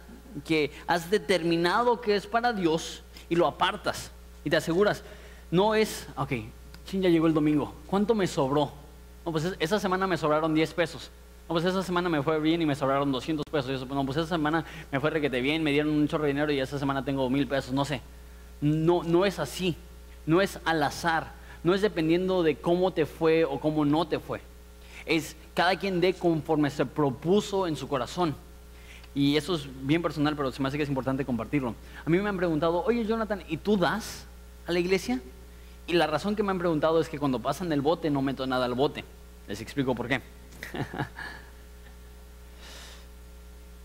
[0.46, 4.12] que has determinado que es para Dios y lo apartas
[4.44, 5.04] y te aseguras.
[5.50, 6.32] No es, ok,
[6.92, 8.72] ya llegó el domingo, ¿cuánto me sobró?
[9.26, 11.12] No, pues esa semana me sobraron 10 pesos.
[11.48, 13.88] No, pues esa semana me fue bien y me sobraron 200 pesos.
[13.88, 16.60] No, pues esa semana me fue requete bien, me dieron un chorro de dinero y
[16.60, 18.02] esa semana tengo mil pesos, no sé.
[18.62, 19.76] No, no es así.
[20.26, 21.34] No es al azar.
[21.64, 24.42] No es dependiendo de cómo te fue o cómo no te fue.
[25.06, 28.36] Es cada quien dé conforme se propuso en su corazón.
[29.14, 31.76] Y eso es bien personal, pero se me hace que es importante compartirlo.
[32.06, 34.26] A mí me han preguntado, oye Jonathan, ¿y tú das
[34.66, 35.22] a la iglesia?
[35.88, 38.48] Y la razón que me han preguntado es que cuando pasan el bote no meto
[38.48, 39.04] nada al bote.
[39.48, 40.22] Les explico por qué.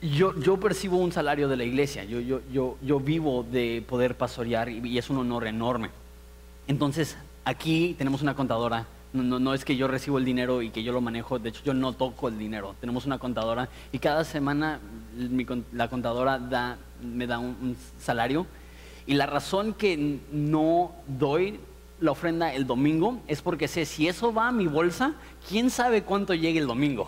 [0.00, 4.16] yo, yo, percibo un salario de la iglesia, yo, yo, yo, yo vivo de poder
[4.16, 5.90] pastorear y, es un honor enorme.
[6.68, 8.86] Entonces, aquí tenemos una contadora,
[9.22, 11.62] no, no, es que yo recibo el dinero y que yo lo manejo, de hecho
[11.64, 14.80] yo no toco el dinero, tenemos una contadora y cada semana
[15.72, 18.46] la contadora me da un salario
[19.06, 21.60] y la razón que no doy
[22.00, 25.14] la ofrenda el domingo es porque sé si eso va a mi bolsa,
[25.48, 27.06] quién sabe cuánto llegue el domingo.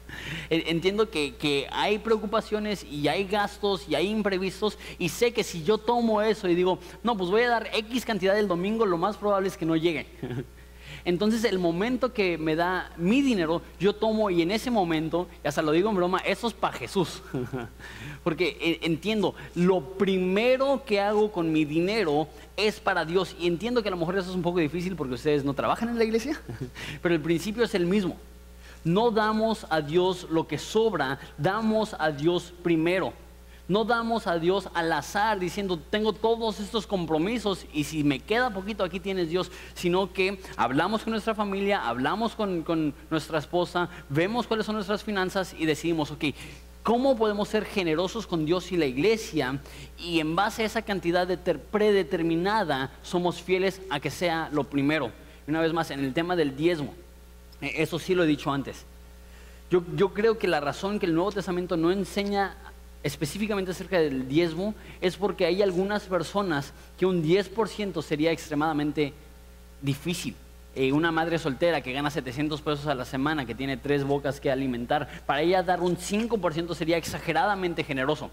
[0.50, 5.78] Entiendo que, hay preocupaciones y hay gastos y hay imprevistos y sé que si yo
[5.78, 9.16] tomo eso y digo, no, pues voy a dar X cantidad el domingo, lo más
[9.16, 10.06] probable es que no llegue.
[11.04, 15.48] Entonces el momento que me da mi dinero, yo tomo y en ese momento, y
[15.48, 17.22] hasta lo digo en broma, eso es para Jesús.
[18.24, 23.34] Porque eh, entiendo, lo primero que hago con mi dinero es para Dios.
[23.38, 25.88] Y entiendo que a lo mejor eso es un poco difícil porque ustedes no trabajan
[25.88, 26.40] en la iglesia,
[27.02, 28.16] pero el principio es el mismo.
[28.84, 33.12] No damos a Dios lo que sobra, damos a Dios primero.
[33.70, 38.52] No damos a Dios al azar diciendo, tengo todos estos compromisos y si me queda
[38.52, 43.88] poquito aquí tienes Dios, sino que hablamos con nuestra familia, hablamos con, con nuestra esposa,
[44.08, 46.24] vemos cuáles son nuestras finanzas y decidimos, ok,
[46.82, 49.60] ¿Cómo podemos ser generosos con Dios y la iglesia?
[49.98, 55.12] Y en base a esa cantidad de predeterminada, somos fieles a que sea lo primero.
[55.46, 56.94] una vez más, en el tema del diezmo,
[57.60, 58.86] e, eso sí lo he dicho antes.
[59.70, 62.56] Yo, yo creo que la razón que el Nuevo Testamento no enseña
[63.02, 69.12] específicamente acerca del diezmo es porque hay algunas personas que un 10% sería extremadamente
[69.80, 70.34] difícil.
[70.76, 74.40] Eh, una madre soltera que gana 700 pesos a la semana, que tiene tres bocas
[74.40, 78.30] que alimentar, para ella dar un 5% sería exageradamente generoso.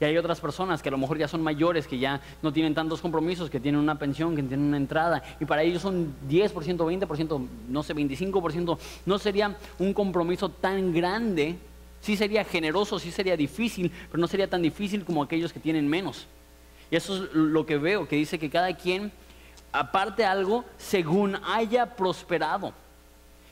[0.00, 2.74] Y hay otras personas que a lo mejor ya son mayores, que ya no tienen
[2.74, 6.52] tantos compromisos, que tienen una pensión, que tienen una entrada, y para ellos un 10%,
[6.52, 11.56] 20%, no sé, 25%, no sería un compromiso tan grande
[12.00, 15.88] Sí sería generoso, sí sería difícil, pero no sería tan difícil como aquellos que tienen
[15.88, 16.26] menos.
[16.90, 19.12] Y eso es lo que veo, que dice que cada quien
[19.72, 22.72] aparte algo según haya prosperado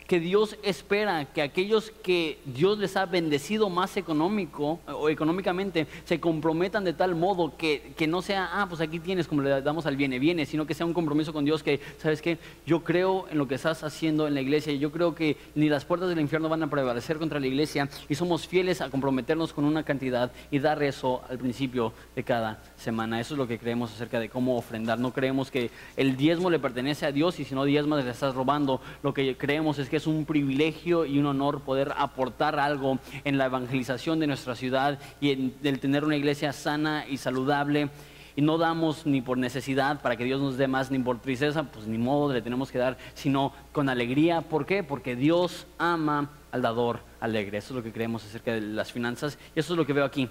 [0.07, 6.21] que Dios espera que aquellos que Dios les ha bendecido más económico o económicamente se
[6.21, 9.97] comprometan de tal modo que, no sea, ah, pues aquí tienes como le damos al
[9.97, 12.39] viene, viene, sino que sea un compromiso con Dios que, ¿sabes qué?
[12.67, 15.69] Yo creo en lo que estás haciendo en la iglesia y yo creo que ni
[15.69, 19.53] las puertas del infierno van a prevalecer contra la iglesia y somos fieles a comprometernos
[19.53, 23.21] con una cantidad y dar eso al principio de cada semana.
[23.21, 24.99] Eso es lo que creemos acerca de cómo ofrendar.
[24.99, 28.35] No creemos que el diezmo le pertenece a Dios y si no diezmas le estás
[28.35, 28.81] robando.
[29.03, 33.39] Lo que creemos es que es un privilegio y un honor poder aportar algo en
[33.39, 37.89] la evangelización de nuestra ciudad y en el tener una iglesia sana y saludable.
[38.37, 41.65] Y no damos ni por necesidad para que Dios nos dé más, ni por tristeza,
[41.65, 44.43] pues ni modo le tenemos que dar, sino con alegría.
[44.43, 44.83] ¿Por qué?
[44.83, 47.59] Porque Dios ama al dador alegre.
[47.59, 50.05] Eso es lo que creemos acerca de las finanzas y eso es lo que veo
[50.05, 50.29] aquí.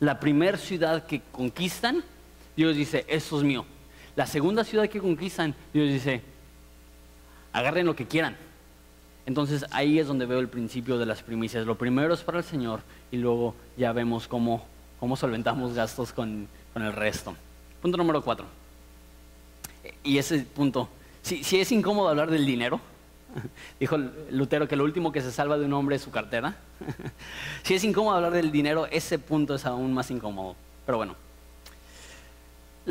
[0.00, 2.02] La primera ciudad que conquistan,
[2.56, 3.66] Dios dice, eso es mío.
[4.16, 6.22] La segunda ciudad que conquistan, Dios dice,
[7.52, 8.36] agarren lo que quieran.
[9.26, 11.66] Entonces ahí es donde veo el principio de las primicias.
[11.66, 12.80] Lo primero es para el Señor
[13.12, 14.64] y luego ya vemos cómo,
[14.98, 17.36] cómo solventamos gastos con, el resto.
[17.82, 18.46] Punto número cuatro.
[20.02, 20.88] Y ese punto,
[21.22, 22.80] si, si es incómodo hablar del dinero,
[23.80, 23.98] dijo
[24.30, 26.56] Lutero que lo último que se salva de un hombre es su cartera.
[27.62, 30.56] si es incómodo hablar del dinero, ese punto es aún más incómodo.
[30.86, 31.16] Pero bueno,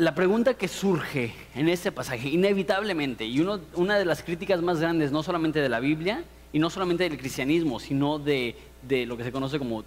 [0.00, 5.12] La pregunta que surge en este pasaje, inevitablemente, y una de las críticas más grandes,
[5.12, 6.24] no solamente de la Biblia,
[6.54, 8.56] y no solamente del cristianismo, sino de,
[8.88, 9.84] lo que se conoce como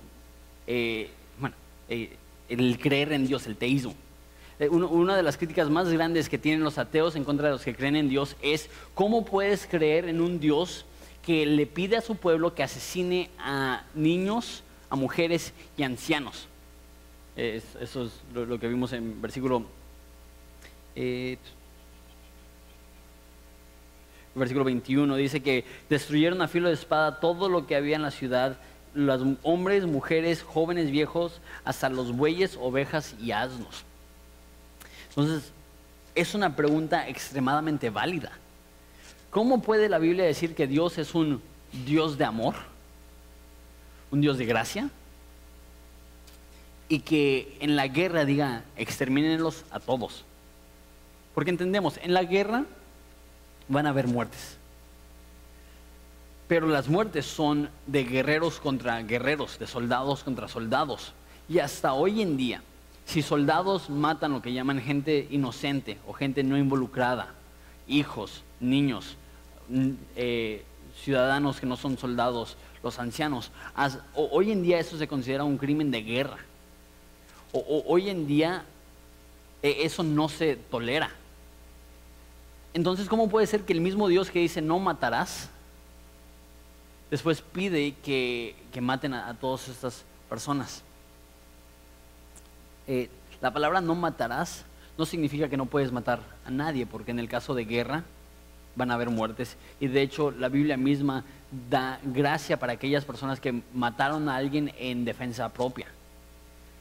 [0.68, 1.10] eh,
[1.40, 1.56] bueno,
[1.90, 2.16] eh,
[2.48, 3.96] el creer en Dios, el teísmo.
[4.60, 7.64] Eh, una de las críticas más grandes que tienen los ateos en contra de los
[7.64, 10.86] que creen en Dios es cómo puedes creer en un Dios
[11.26, 14.62] que le pide a su pueblo que asesine a niños,
[14.92, 16.48] a mujeres y ancianos.
[17.36, 19.66] eso es lo, que vimos en versículo
[24.36, 28.12] versículo 21, dice que destruyeron a filo de espada todo lo que había en la
[28.12, 28.58] ciudad,
[28.94, 33.84] los hombres, mujeres, jóvenes, viejos, hasta los bueyes, ovejas y asnos.
[35.10, 35.52] Entonces,
[36.16, 38.32] es una pregunta extremadamente válida.
[39.30, 41.42] ¿Cómo puede la Biblia decir que Dios es un
[41.86, 42.56] Dios de amor?
[44.12, 44.90] ¿Un Dios de gracia?
[46.88, 50.24] Y que en la guerra diga, exterminenlos a todos.
[51.34, 52.66] Porque entendemos, en la guerra
[53.68, 54.58] van a haber muertes.
[56.48, 61.14] Pero las muertes son de guerreros contra guerreros, de soldados contra soldados.
[61.50, 62.62] Y hasta hoy en día,
[63.06, 67.34] si soldados matan lo que llaman gente inocente o gente no involucrada,
[67.88, 69.18] hijos, niños,
[70.16, 70.64] eh,
[71.02, 73.52] ciudadanos que no son soldados, los ancianos,
[74.14, 76.38] hoy en día eso se considera un crimen de guerra.
[77.54, 78.66] O, hoy en día
[79.62, 81.12] eh, eso no se tolera.
[82.74, 85.50] Entonces, ¿cómo puede ser que el mismo Dios que dice no matarás,
[87.12, 90.84] después pide que, maten a, todas estas personas?
[92.88, 93.10] Eh,
[93.42, 94.66] la palabra no matarás
[94.98, 98.04] no significa que no puedes matar a nadie, porque en el caso de guerra
[98.76, 99.56] van a haber muertes.
[99.80, 101.24] Y de hecho la Biblia misma
[101.70, 105.88] da gracia para aquellas personas que mataron a alguien en defensa propia.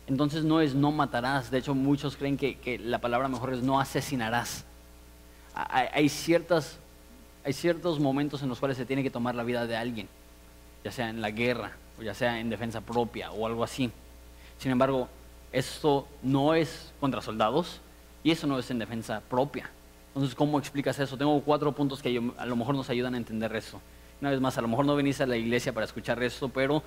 [0.07, 3.79] Entonces no es no matarás, de hecho muchos creen que la palabra mejor es no
[3.79, 4.65] asesinarás
[5.55, 6.79] hay, ciertas,
[7.45, 10.09] hay ciertos momentos en los cuales se tiene que tomar la vida de alguien,
[10.85, 13.91] ya sea en la guerra o ya sea en defensa propia o algo así.
[14.59, 15.09] Sin embargo,
[15.53, 17.81] esto no es contra soldados
[18.25, 19.71] y eso no es en defensa propia.
[20.09, 21.17] Entonces, ¿cómo explicas eso?
[21.17, 23.81] Tengo cuatro puntos que a lo mejor nos ayudan a entender eso.
[24.21, 26.83] Una vez más, a lo mejor no venís a la iglesia para escuchar esto, pero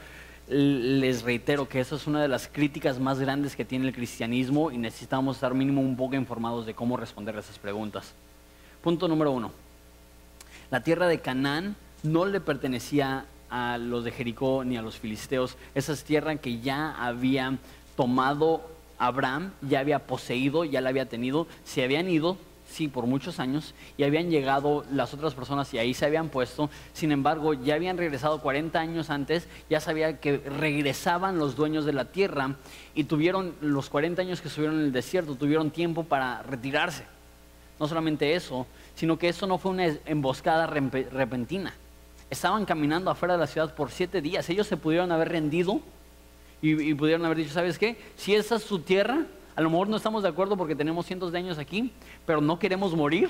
[0.47, 4.71] les reitero que eso es una de las críticas más grandes que tiene el cristianismo
[4.71, 8.13] y necesitamos estar mínimo un poco informados de cómo responder a esas preguntas.
[8.85, 9.51] Punto número uno.
[10.69, 15.57] La tierra de Canaán no le pertenecía a los de Jericó ni a los filisteos.
[15.73, 17.57] Esa es tierra que ya había
[17.97, 18.61] tomado
[18.99, 21.47] Abraham, ya había poseído, ya la había tenido.
[21.63, 22.37] Se habían ido,
[22.69, 26.69] sí, por muchos años, y habían llegado las otras personas y ahí se habían puesto.
[26.93, 31.93] Sin embargo, ya habían regresado 40 años antes, ya sabía que regresaban los dueños de
[31.93, 32.53] la tierra
[32.93, 37.14] y tuvieron los 40 años que estuvieron en el desierto, tuvieron tiempo para retirarse.
[37.79, 38.65] No solamente eso,
[38.95, 41.73] sino que eso no fue una emboscada repentina.
[42.29, 44.49] Estaban caminando afuera de la ciudad por siete días.
[44.49, 45.81] Ellos se pudieron haber rendido
[46.61, 47.97] y, pudieron haber dicho, ¿sabes qué?
[48.15, 51.31] Si esa es su tierra, a lo mejor no estamos de acuerdo porque tenemos cientos
[51.31, 51.91] de años aquí,
[52.25, 53.29] pero no queremos morir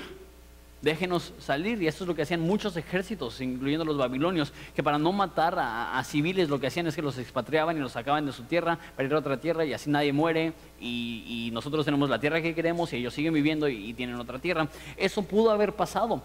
[0.86, 1.82] déjenos salir.
[1.82, 5.56] Y esto es lo que hacían muchos ejércitos, incluyendo los babilonios, que para no matar
[5.58, 8.78] a, civiles lo que hacían es que los expatriaban y los sacaban de su tierra
[8.94, 12.54] para ir a otra tierra y así nadie muere y, nosotros tenemos la tierra que
[12.54, 14.68] queremos y ellos siguen viviendo y, tienen otra tierra.
[14.96, 16.22] Eso pudo haber pasado.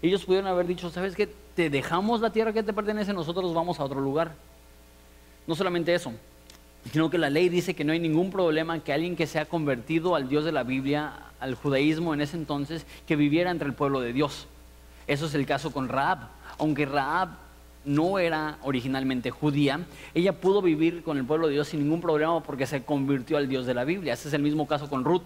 [0.00, 1.28] Ellos pudieron haber dicho, ¿sabes qué?
[1.54, 4.32] Te dejamos la tierra que te pertenece, nosotros vamos a otro lugar.
[5.46, 6.12] No solamente eso,
[6.90, 9.44] sino que la ley dice que no hay ningún problema que alguien que se ha
[9.44, 13.74] convertido al Dios de la Biblia, al judaísmo en ese entonces, que viviera entre el
[13.74, 14.46] pueblo de Dios.
[15.06, 16.28] Eso es el caso con Raab.
[16.58, 17.30] Aunque Raab
[17.84, 19.80] no era originalmente judía,
[20.14, 23.48] ella pudo vivir con el pueblo de Dios sin ningún problema porque se convirtió al
[23.48, 24.14] Dios de la Biblia.
[24.14, 25.22] Ese es el mismo caso con Ruth.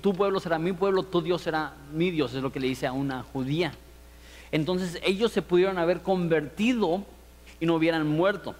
[0.00, 2.86] tu pueblo será mi pueblo, tu Dios será mi Dios, es lo que le dice
[2.86, 3.72] a una judía.
[4.52, 7.04] Entonces ellos se pudieron haber convertido
[7.60, 8.54] y no hubieran muerto.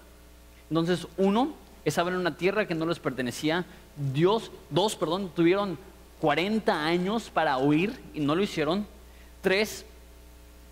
[0.68, 1.54] Entonces, uno,
[1.84, 3.64] estaban en una tierra que no les pertenecía.
[4.12, 5.78] Dios, dos, perdón, tuvieron
[6.20, 8.86] 40 años para huir y no lo hicieron.
[9.42, 9.84] Tres,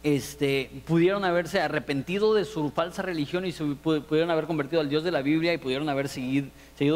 [0.02, 5.12] este, pudieron haberse arrepentido de su falsa religión y pudieron haber convertido al Dios de
[5.12, 6.50] la Biblia y pudieron haber seguido,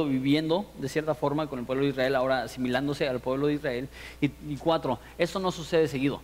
[0.07, 3.89] viviendo de cierta forma con el pueblo de Israel, ahora asimilándose al pueblo de Israel.
[4.21, 6.21] Y, cuatro, eso no sucede seguido.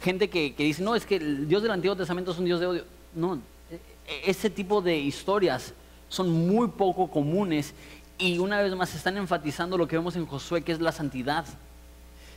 [0.00, 2.58] Gente que, que, dice, no, es que el Dios del Antiguo Testamento es un Dios
[2.58, 2.84] de odio.
[3.14, 3.36] No,
[3.70, 5.72] e, e, ese tipo de historias
[6.08, 7.74] son muy poco comunes
[8.18, 11.44] y una vez más están enfatizando lo que vemos en Josué, que es la santidad.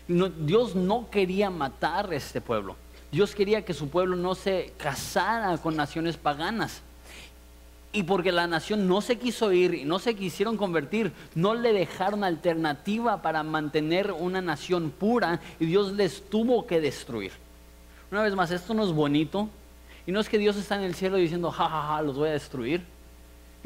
[0.08, 2.76] Dios no quería matar a este pueblo.
[3.12, 6.82] Dios quería que su pueblo no se casara con naciones paganas.
[7.94, 11.74] Y porque la nación no se quiso ir y no se quisieron convertir, no le
[11.74, 17.32] dejaron alternativa para mantener una nación pura y Dios les tuvo que destruir.
[18.12, 19.50] Una vez más, esto no es bonito
[20.06, 22.30] y no es que Dios está en el cielo diciendo, jajaja, ja, ja, los voy
[22.30, 22.97] a destruir.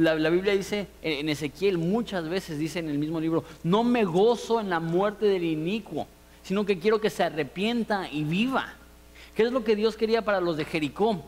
[0.02, 4.60] La, Biblia dice, en Ezequiel muchas veces dice en el mismo libro, no me gozo
[4.60, 6.08] en la muerte del inicuo,
[6.44, 8.74] sino que quiero que se arrepienta y viva.
[9.36, 11.24] ¿Qué es lo que Dios quería para los de Jericó?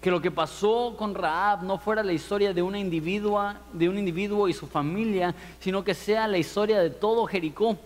[0.00, 3.98] que lo que pasó con Raab no fuera la historia de una individua, de un
[3.98, 7.76] individuo y su familia, sino que sea la historia de todo Jericó.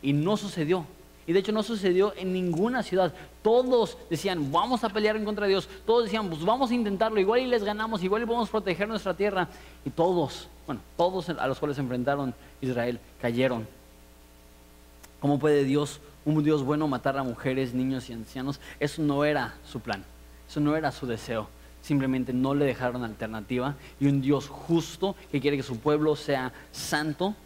[0.00, 0.86] Y no sucedió.
[1.26, 3.12] Y de hecho no sucedió en ninguna ciudad.
[3.42, 5.68] Todos decían, vamos a pelear en contra de Dios.
[5.84, 7.18] Todos decían, pues vamos a intentarlo.
[7.18, 9.48] Igual y les ganamos, igual y podemos proteger nuestra tierra.
[9.84, 13.66] Y todos, bueno, todos a los cuales se enfrentaron Israel cayeron.
[15.20, 18.60] ¿Cómo puede Dios, un Dios bueno, matar a mujeres, niños y ancianos?
[18.78, 20.04] Eso no era su plan.
[20.48, 21.48] Eso no era su deseo
[21.86, 26.52] simplemente no le dejaron alternativa y un Dios justo que quiere que su pueblo sea
[26.72, 27.36] santo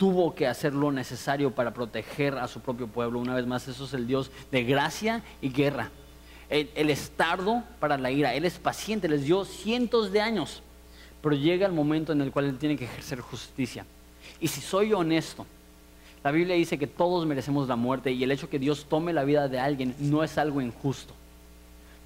[0.00, 3.18] tuvo que hacer lo necesario para proteger a su propio pueblo.
[3.18, 5.90] Una vez más, eso es el Dios de gracia y guerra.
[6.48, 10.62] Él, es tardo para la ira, Él es paciente, les dio cientos de años,
[11.22, 13.84] pero llega el momento en el cual Él tiene que ejercer justicia.
[14.40, 15.46] Y si soy honesto,
[16.24, 19.22] la Biblia dice que todos merecemos la muerte y el hecho que Dios tome la
[19.22, 21.14] vida de alguien no es algo injusto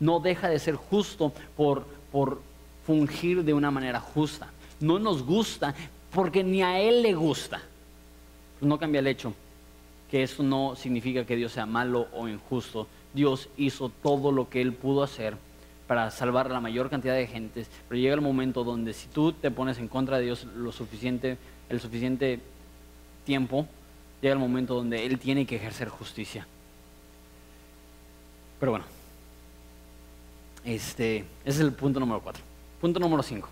[0.00, 2.40] no deja de ser justo por, por
[2.86, 4.48] fungir de una manera justa.
[4.80, 5.74] No nos gusta
[6.12, 7.62] porque ni a Él le gusta.
[8.60, 9.34] No cambia el hecho
[10.14, 12.86] que eso no significa que Dios sea malo o injusto.
[13.14, 15.36] Dios hizo todo lo que Él pudo hacer
[15.88, 19.32] para salvar a la mayor cantidad de gentes, pero llega el momento donde si tú
[19.32, 21.36] te pones en contra de Dios lo suficiente,
[21.68, 22.38] el suficiente
[23.24, 23.66] tiempo,
[24.22, 26.46] llega el momento donde Él tiene que ejercer justicia.
[28.60, 28.86] Pero bueno,
[30.64, 32.42] este, ese es el punto número cuatro.
[32.80, 33.48] Punto número cinco,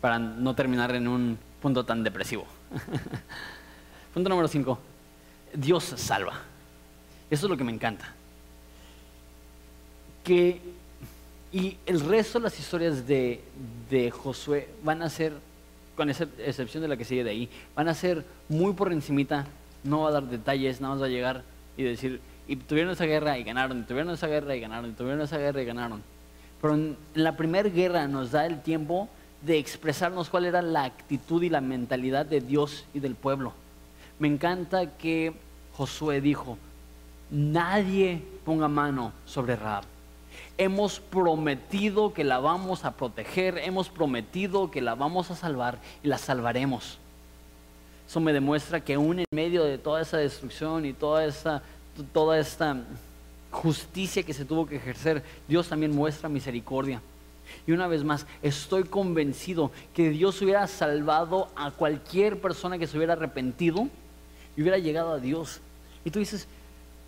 [0.00, 2.46] para no terminar en un punto tan depresivo.
[4.16, 4.78] punto número cinco,
[5.52, 6.32] Dios salva.
[7.30, 8.14] Eso es lo que me encanta.
[10.24, 10.58] Que,
[11.52, 13.42] y el resto de las historias de,
[13.90, 15.34] de Josué van a ser,
[15.94, 19.44] con esa excepción de la que sigue de ahí, van a ser muy por encimita,
[19.84, 21.42] no va a dar detalles, nada más va a llegar
[21.76, 24.92] y decir, y tuvieron esa guerra y ganaron, y tuvieron esa guerra y ganaron, y
[24.94, 26.02] tuvieron esa guerra y ganaron
[26.62, 29.10] pero en la primera guerra nos da el tiempo
[29.42, 33.52] de expresarnos cuál era la actitud y la mentalidad de Dios y del pueblo.
[34.18, 35.34] Me encanta que
[35.76, 36.56] Josué dijo,
[37.30, 39.84] nadie ponga mano sobre Raab.
[40.56, 46.08] Hemos prometido que la vamos a proteger, hemos prometido que la vamos a salvar y
[46.08, 46.98] la salvaremos.
[48.08, 51.62] Eso me demuestra que aún en medio de toda esa destrucción y toda esta,
[52.14, 52.76] toda esta
[53.50, 57.02] justicia que se tuvo que ejercer, Dios también muestra misericordia.
[57.66, 62.96] Y una vez más, estoy convencido que Dios hubiera salvado a cualquier persona que se
[62.96, 63.88] hubiera arrepentido
[64.56, 65.60] y hubiera llegado a Dios.
[66.04, 66.46] Y tú dices,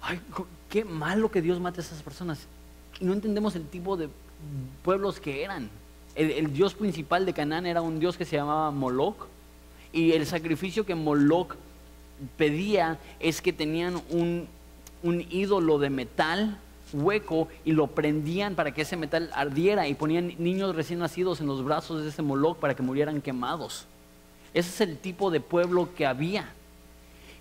[0.01, 0.21] ay,
[0.69, 2.47] qué malo que Dios mate a esas personas.
[3.01, 4.09] No entendemos el tipo de
[4.83, 5.71] pueblos que eran.
[6.15, 9.27] El, el dios principal de Canaán era un dios que se llamaba Moloch.
[9.93, 11.55] Y el sacrificio que Moloch
[12.37, 14.49] pedía es que tenían un,
[15.03, 16.59] un ídolo de metal
[16.93, 21.47] hueco y lo prendían para que ese metal ardiera y ponían niños recién nacidos en
[21.47, 23.87] los brazos de ese Moloch para que murieran quemados.
[24.55, 26.53] Ese es el tipo de pueblo que había.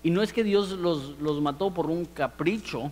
[0.02, 2.90] Y no es que Dios los, los mató por un capricho,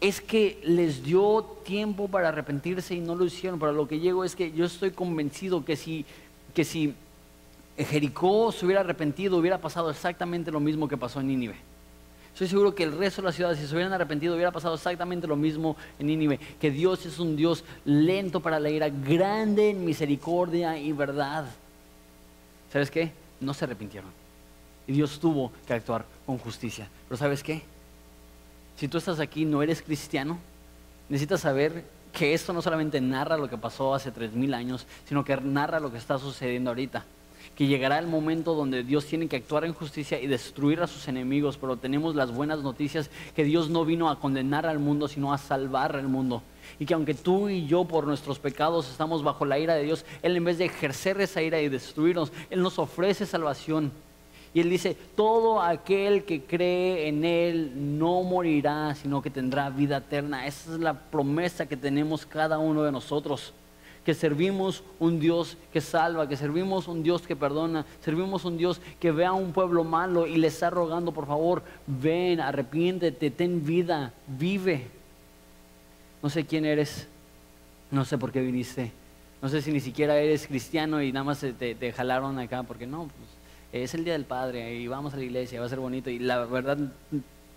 [0.00, 3.58] es que les dio tiempo para arrepentirse y no lo hicieron.
[3.58, 6.04] Para lo que llego es que yo estoy convencido que si,
[6.52, 6.94] que si
[7.78, 11.56] Jericó se hubiera arrepentido, hubiera pasado exactamente lo mismo que pasó en Nínive.
[12.32, 15.28] Estoy seguro que el resto de las ciudades, si se hubieran arrepentido, hubiera pasado exactamente
[15.28, 16.40] lo mismo en Nínive.
[16.60, 21.46] Que Dios es un Dios lento para la ira, grande en misericordia y verdad.
[22.72, 23.12] ¿Sabes qué?
[23.40, 24.23] No se arrepintieron.
[24.86, 26.88] Y Dios tuvo que actuar con justicia.
[27.08, 27.62] Pero ¿sabes qué?
[28.76, 30.38] Si tú estás aquí, no eres cristiano,
[31.08, 35.24] necesitas saber que esto no solamente narra lo que pasó hace tres mil años, sino
[35.24, 37.04] que narra lo que está sucediendo ahorita
[37.56, 41.06] que llegará el momento donde Dios tiene que actuar en justicia y destruir a sus
[41.08, 45.32] enemigos, pero tenemos las buenas noticias que Dios no vino a condenar al mundo, sino
[45.32, 46.42] a salvar al mundo.
[46.78, 50.04] Y que aunque tú y yo por nuestros pecados estamos bajo la ira de Dios,
[50.22, 53.92] Él en vez de ejercer esa ira y destruirnos, Él nos ofrece salvación.
[54.54, 59.96] Y Él dice, todo aquel que cree en Él no morirá, sino que tendrá vida
[59.96, 60.46] eterna.
[60.46, 63.52] Esa es la promesa que tenemos cada uno de nosotros
[64.04, 68.80] que servimos un Dios que salva, que servimos un Dios que perdona, servimos un Dios
[69.00, 73.64] que ve a un pueblo malo y le está rogando, por favor, ven, arrepiéntete, ten
[73.64, 74.88] vida, vive.
[76.22, 77.08] No sé quién eres,
[77.90, 78.92] no sé por qué viniste,
[79.40, 82.86] No sé si ni siquiera eres cristiano y nada más te, te jalaron acá, porque
[82.86, 83.30] no, pues,
[83.82, 86.08] es el Día del Padre y vamos a la iglesia, va a ser bonito.
[86.08, 86.78] Y la verdad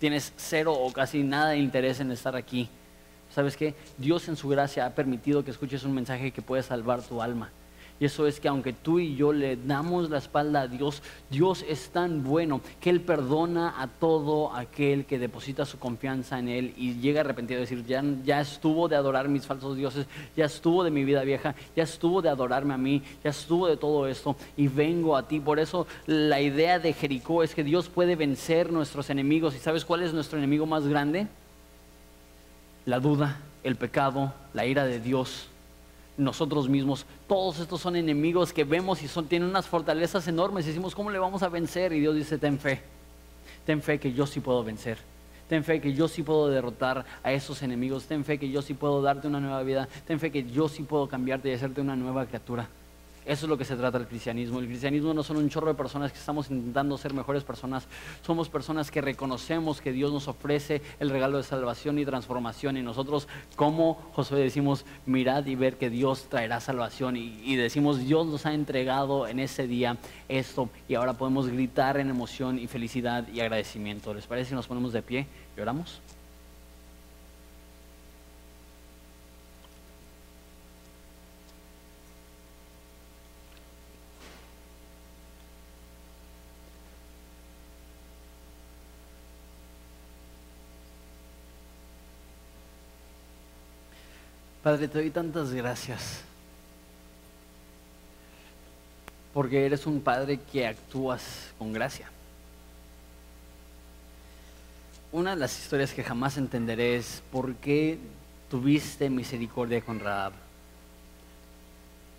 [0.00, 2.68] tienes cero o casi nada de interés en estar aquí.
[3.30, 3.74] ¿Sabes qué?
[3.98, 7.50] Dios en su gracia ha permitido que escuches un mensaje que puede salvar tu alma.
[8.00, 11.64] Y eso es que aunque tú y yo le damos la espalda a Dios, Dios
[11.68, 16.74] es tan bueno que Él perdona a todo aquel que deposita su confianza en Él
[16.76, 20.84] y llega arrepentido a decir, ya, ya estuvo de adorar mis falsos dioses, ya estuvo
[20.84, 24.36] de mi vida vieja, ya estuvo de adorarme a mí, ya estuvo de todo esto
[24.56, 25.40] y vengo a ti.
[25.40, 29.56] Por eso la idea de Jericó es que Dios puede vencer nuestros enemigos.
[29.56, 31.26] ¿Y sabes cuál es nuestro enemigo más grande?
[32.86, 35.48] La duda, el pecado, la ira de Dios
[36.18, 37.06] nosotros mismos.
[37.26, 40.66] Todos estos son enemigos que vemos y son, tienen unas fortalezas enormes.
[40.66, 41.94] Y decimos, ¿cómo le vamos a vencer?
[41.94, 42.82] Y Dios dice, ten fe.
[43.64, 44.98] Ten fe que yo sí puedo vencer.
[45.48, 48.04] Ten fe que yo sí puedo derrotar a esos enemigos.
[48.04, 49.88] Ten fe que yo sí puedo darte una nueva vida.
[50.06, 52.68] Ten fe que yo sí puedo cambiarte y hacerte una nueva criatura.
[53.28, 54.58] Eso es lo que se trata el cristianismo.
[54.58, 57.86] El cristianismo no son un chorro de personas que estamos intentando ser mejores personas.
[58.22, 62.78] Somos personas que reconocemos que Dios nos ofrece el regalo de salvación y transformación.
[62.78, 67.16] Y nosotros, como Josué, decimos, mirad y ver que Dios traerá salvación.
[67.16, 69.98] Y, decimos, Dios nos ha entregado en ese día
[70.30, 70.70] esto.
[70.88, 74.14] Y ahora podemos gritar en emoción y felicidad y agradecimiento.
[74.14, 76.00] ¿Les parece si nos ponemos de pie y oramos?
[94.68, 96.20] Padre, te doy tantas gracias.
[99.32, 102.10] Porque eres un Padre que actúas con gracia.
[105.10, 107.98] Una de las historias que jamás entenderé es por qué
[108.50, 110.34] tuviste misericordia con Raab.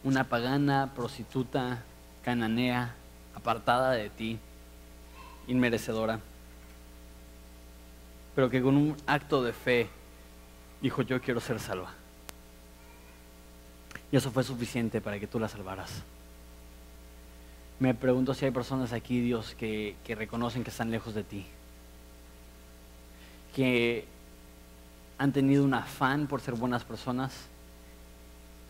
[0.04, 1.84] Una pagana, prostituta,
[2.24, 2.96] cananea,
[3.36, 4.40] apartada de ti,
[5.46, 6.20] inmerecedora.
[8.34, 9.88] Pero que con un acto de fe
[10.82, 11.99] dijo, yo quiero ser salva.
[14.12, 16.04] Y eso fue suficiente para que tú la salvaras.
[17.80, 21.46] Me pregunto si hay personas aquí, Dios, que, reconocen que están lejos de ti.
[23.56, 24.06] Que
[25.18, 27.34] han tenido un afán por ser buenas personas.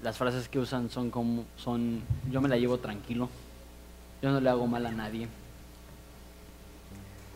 [0.04, 3.30] Las frases que usan son como, son, yo me la llevo tranquilo.
[4.22, 5.28] Yo no le hago mal a nadie.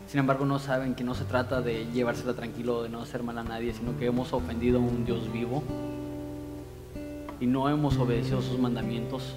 [0.08, 3.38] Sin embargo, no saben que no se trata de llevársela tranquilo, de no hacer mal
[3.38, 5.64] a nadie, sino que hemos ofendido a un Dios vivo
[7.40, 9.34] y no hemos obedecido sus mandamientos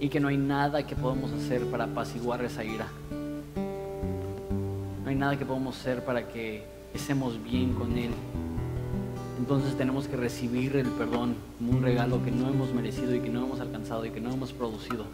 [0.00, 2.88] y que no hay nada que podamos hacer para apaciguar esa ira.
[5.04, 8.10] No hay nada que podamos hacer para que estemos bien con Él.
[9.38, 13.28] Entonces tenemos que recibir el perdón como un regalo que no hemos merecido y que
[13.28, 15.04] no hemos alcanzado y que no hemos producido.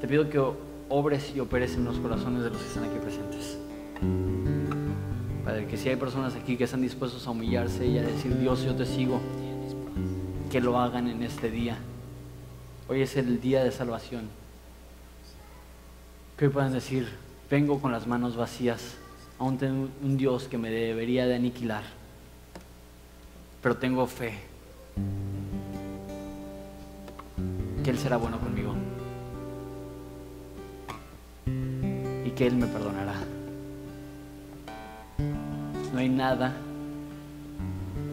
[0.00, 0.40] Te pido que
[0.88, 3.58] obres y operes en los corazones de los que están aquí presentes.
[5.44, 8.62] Padre, que si hay personas aquí que están dispuestos a humillarse y a decir, Dios,
[8.64, 9.20] yo te sigo,
[10.56, 11.76] que lo hagan en este día.
[12.88, 14.30] Hoy es el día de salvación.
[16.38, 17.10] Que hoy puedan decir,
[17.50, 18.96] vengo con las manos vacías,
[19.38, 21.82] aún tengo un Dios que me debería de aniquilar,
[23.62, 24.32] pero tengo fe
[27.84, 28.74] que Él será bueno conmigo
[32.24, 33.16] y que Él me perdonará.
[35.92, 36.54] No hay nada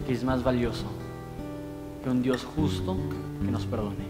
[0.06, 1.03] que es más valioso
[2.04, 2.96] que un Dios justo
[3.42, 4.04] que nos perdone.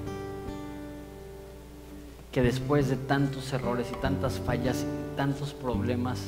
[2.33, 6.21] Que después de tantos errores y tantas fallas y tantos problemas,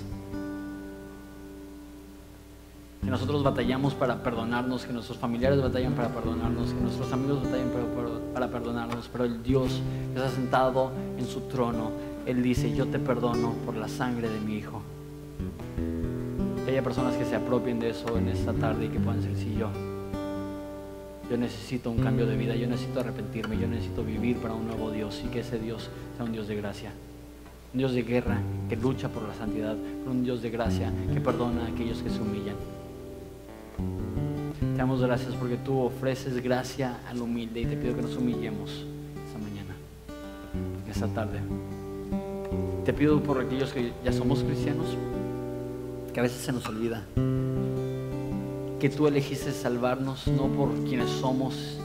[3.03, 7.71] que nosotros batallamos para perdonarnos, que nuestros familiares batallan para perdonarnos, que nuestros amigos batallan
[8.33, 9.81] para, perdonarnos, pero el Dios
[10.13, 11.91] que está sentado en su trono,
[12.27, 14.83] Él dice, yo te perdono por la sangre de mi Hijo.
[16.65, 19.37] Que haya personas que se apropien de eso en esta tarde y que puedan decir,
[19.37, 19.69] sí, yo,
[21.31, 24.93] yo necesito un cambio de vida, yo necesito arrepentirme, yo necesito vivir para un nuevo
[24.93, 26.93] Dios y que ese Dios sea un Dios de gracia.
[27.73, 31.65] Un Dios de guerra que lucha por la santidad, un Dios de gracia que perdona
[31.65, 32.55] a aquellos que se humillan.
[34.61, 38.85] Te damos gracias porque tú ofreces gracia al humilde y te pido que nos humillemos
[39.27, 39.75] esta mañana,
[40.89, 41.41] esta tarde.
[42.85, 44.87] Te pido por aquellos que ya somos cristianos,
[46.15, 47.03] que a veces se nos olvida
[48.81, 51.79] que tú elegiste salvarnos no por quienes somos,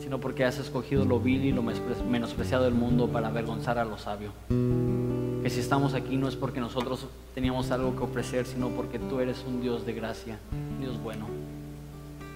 [0.00, 3.96] sino porque has escogido lo vil y lo menospreciado del mundo para avergonzar a lo
[3.96, 4.30] sabio.
[4.48, 9.20] Que si estamos aquí no es porque nosotros teníamos algo que ofrecer, sino porque tú
[9.20, 11.26] eres un Dios de gracia, un Dios bueno.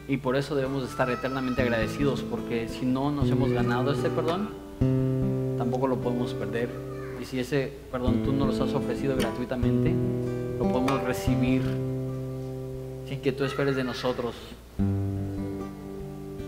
[0.09, 4.49] Y por eso debemos estar eternamente agradecidos, porque si no nos hemos ganado ese perdón,
[5.59, 6.71] tampoco lo podemos perder.
[7.21, 9.93] Y si ese perdón tú nos lo has ofrecido gratuitamente,
[10.59, 11.63] lo podemos recibir
[13.09, 14.35] sin que tú esperes de nosotros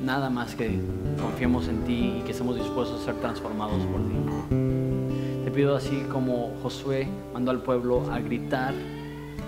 [0.04, 0.78] nada más que
[1.20, 5.44] confiemos en ti y que estemos dispuestos a ser transformados por ti.
[5.44, 8.74] Te pido así como Josué mandó al pueblo a gritar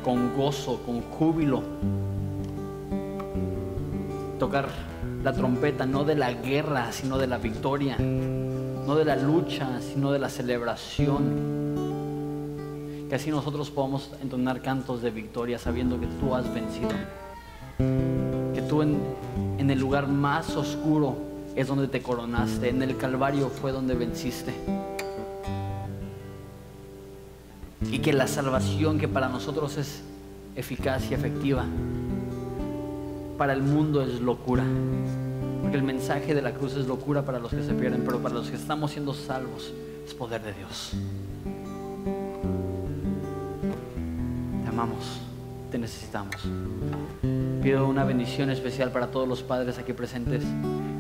[0.05, 1.63] con gozo, con júbilo,
[4.39, 4.69] tocar
[5.23, 10.13] la trompeta no de la guerra, sino de la victoria, no de la lucha, sino
[10.13, 11.62] de la celebración.
[13.13, 16.89] Que así nosotros podamos entonar cantos de victoria sabiendo que tú has vencido.
[17.77, 18.97] Que tú en,
[19.59, 21.19] en el lugar más oscuro
[21.55, 24.55] es donde te coronaste, en el Calvario fue donde venciste.
[27.91, 30.03] Y que la salvación que para nosotros es
[30.57, 31.67] eficaz y efectiva,
[33.37, 34.65] para el mundo es locura.
[35.61, 38.37] Porque el mensaje de la cruz es locura para los que se pierden, pero para
[38.37, 39.71] los que estamos siendo salvos
[40.07, 40.95] es poder de Dios.
[44.83, 45.21] Amamos,
[45.71, 46.37] te necesitamos.
[47.63, 50.43] Pido una bendición especial para todos los padres aquí presentes.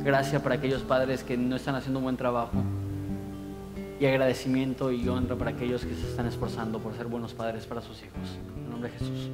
[0.04, 2.62] Gracias para aquellos padres que no están haciendo un buen trabajo.
[3.98, 7.82] Y agradecimiento y honra para aquellos que se están esforzando por ser buenos padres para
[7.82, 8.38] sus hijos.
[8.56, 9.30] En nombre de Jesús.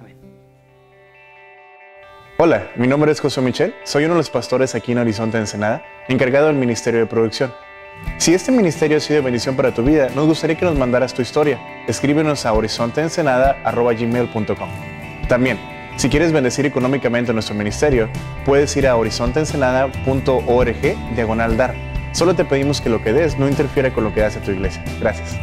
[0.00, 0.16] Amén.
[2.38, 5.84] Hola, mi nombre es José Michel, soy uno de los pastores aquí en Horizonte Ensenada,
[6.08, 7.52] encargado del Ministerio de Producción.
[8.18, 11.12] Si este ministerio ha sido de bendición para tu vida, nos gustaría que nos mandaras
[11.14, 11.58] tu historia.
[11.86, 14.68] Escríbenos a horizonteensenada.gmail.com
[15.28, 15.58] También,
[15.96, 18.08] si quieres bendecir económicamente nuestro ministerio,
[18.44, 21.74] puedes ir a horizonteensenada.org diagonal dar.
[22.12, 24.84] Solo te pedimos que lo que des no interfiera con lo que hace tu iglesia.
[25.00, 25.36] Gracias.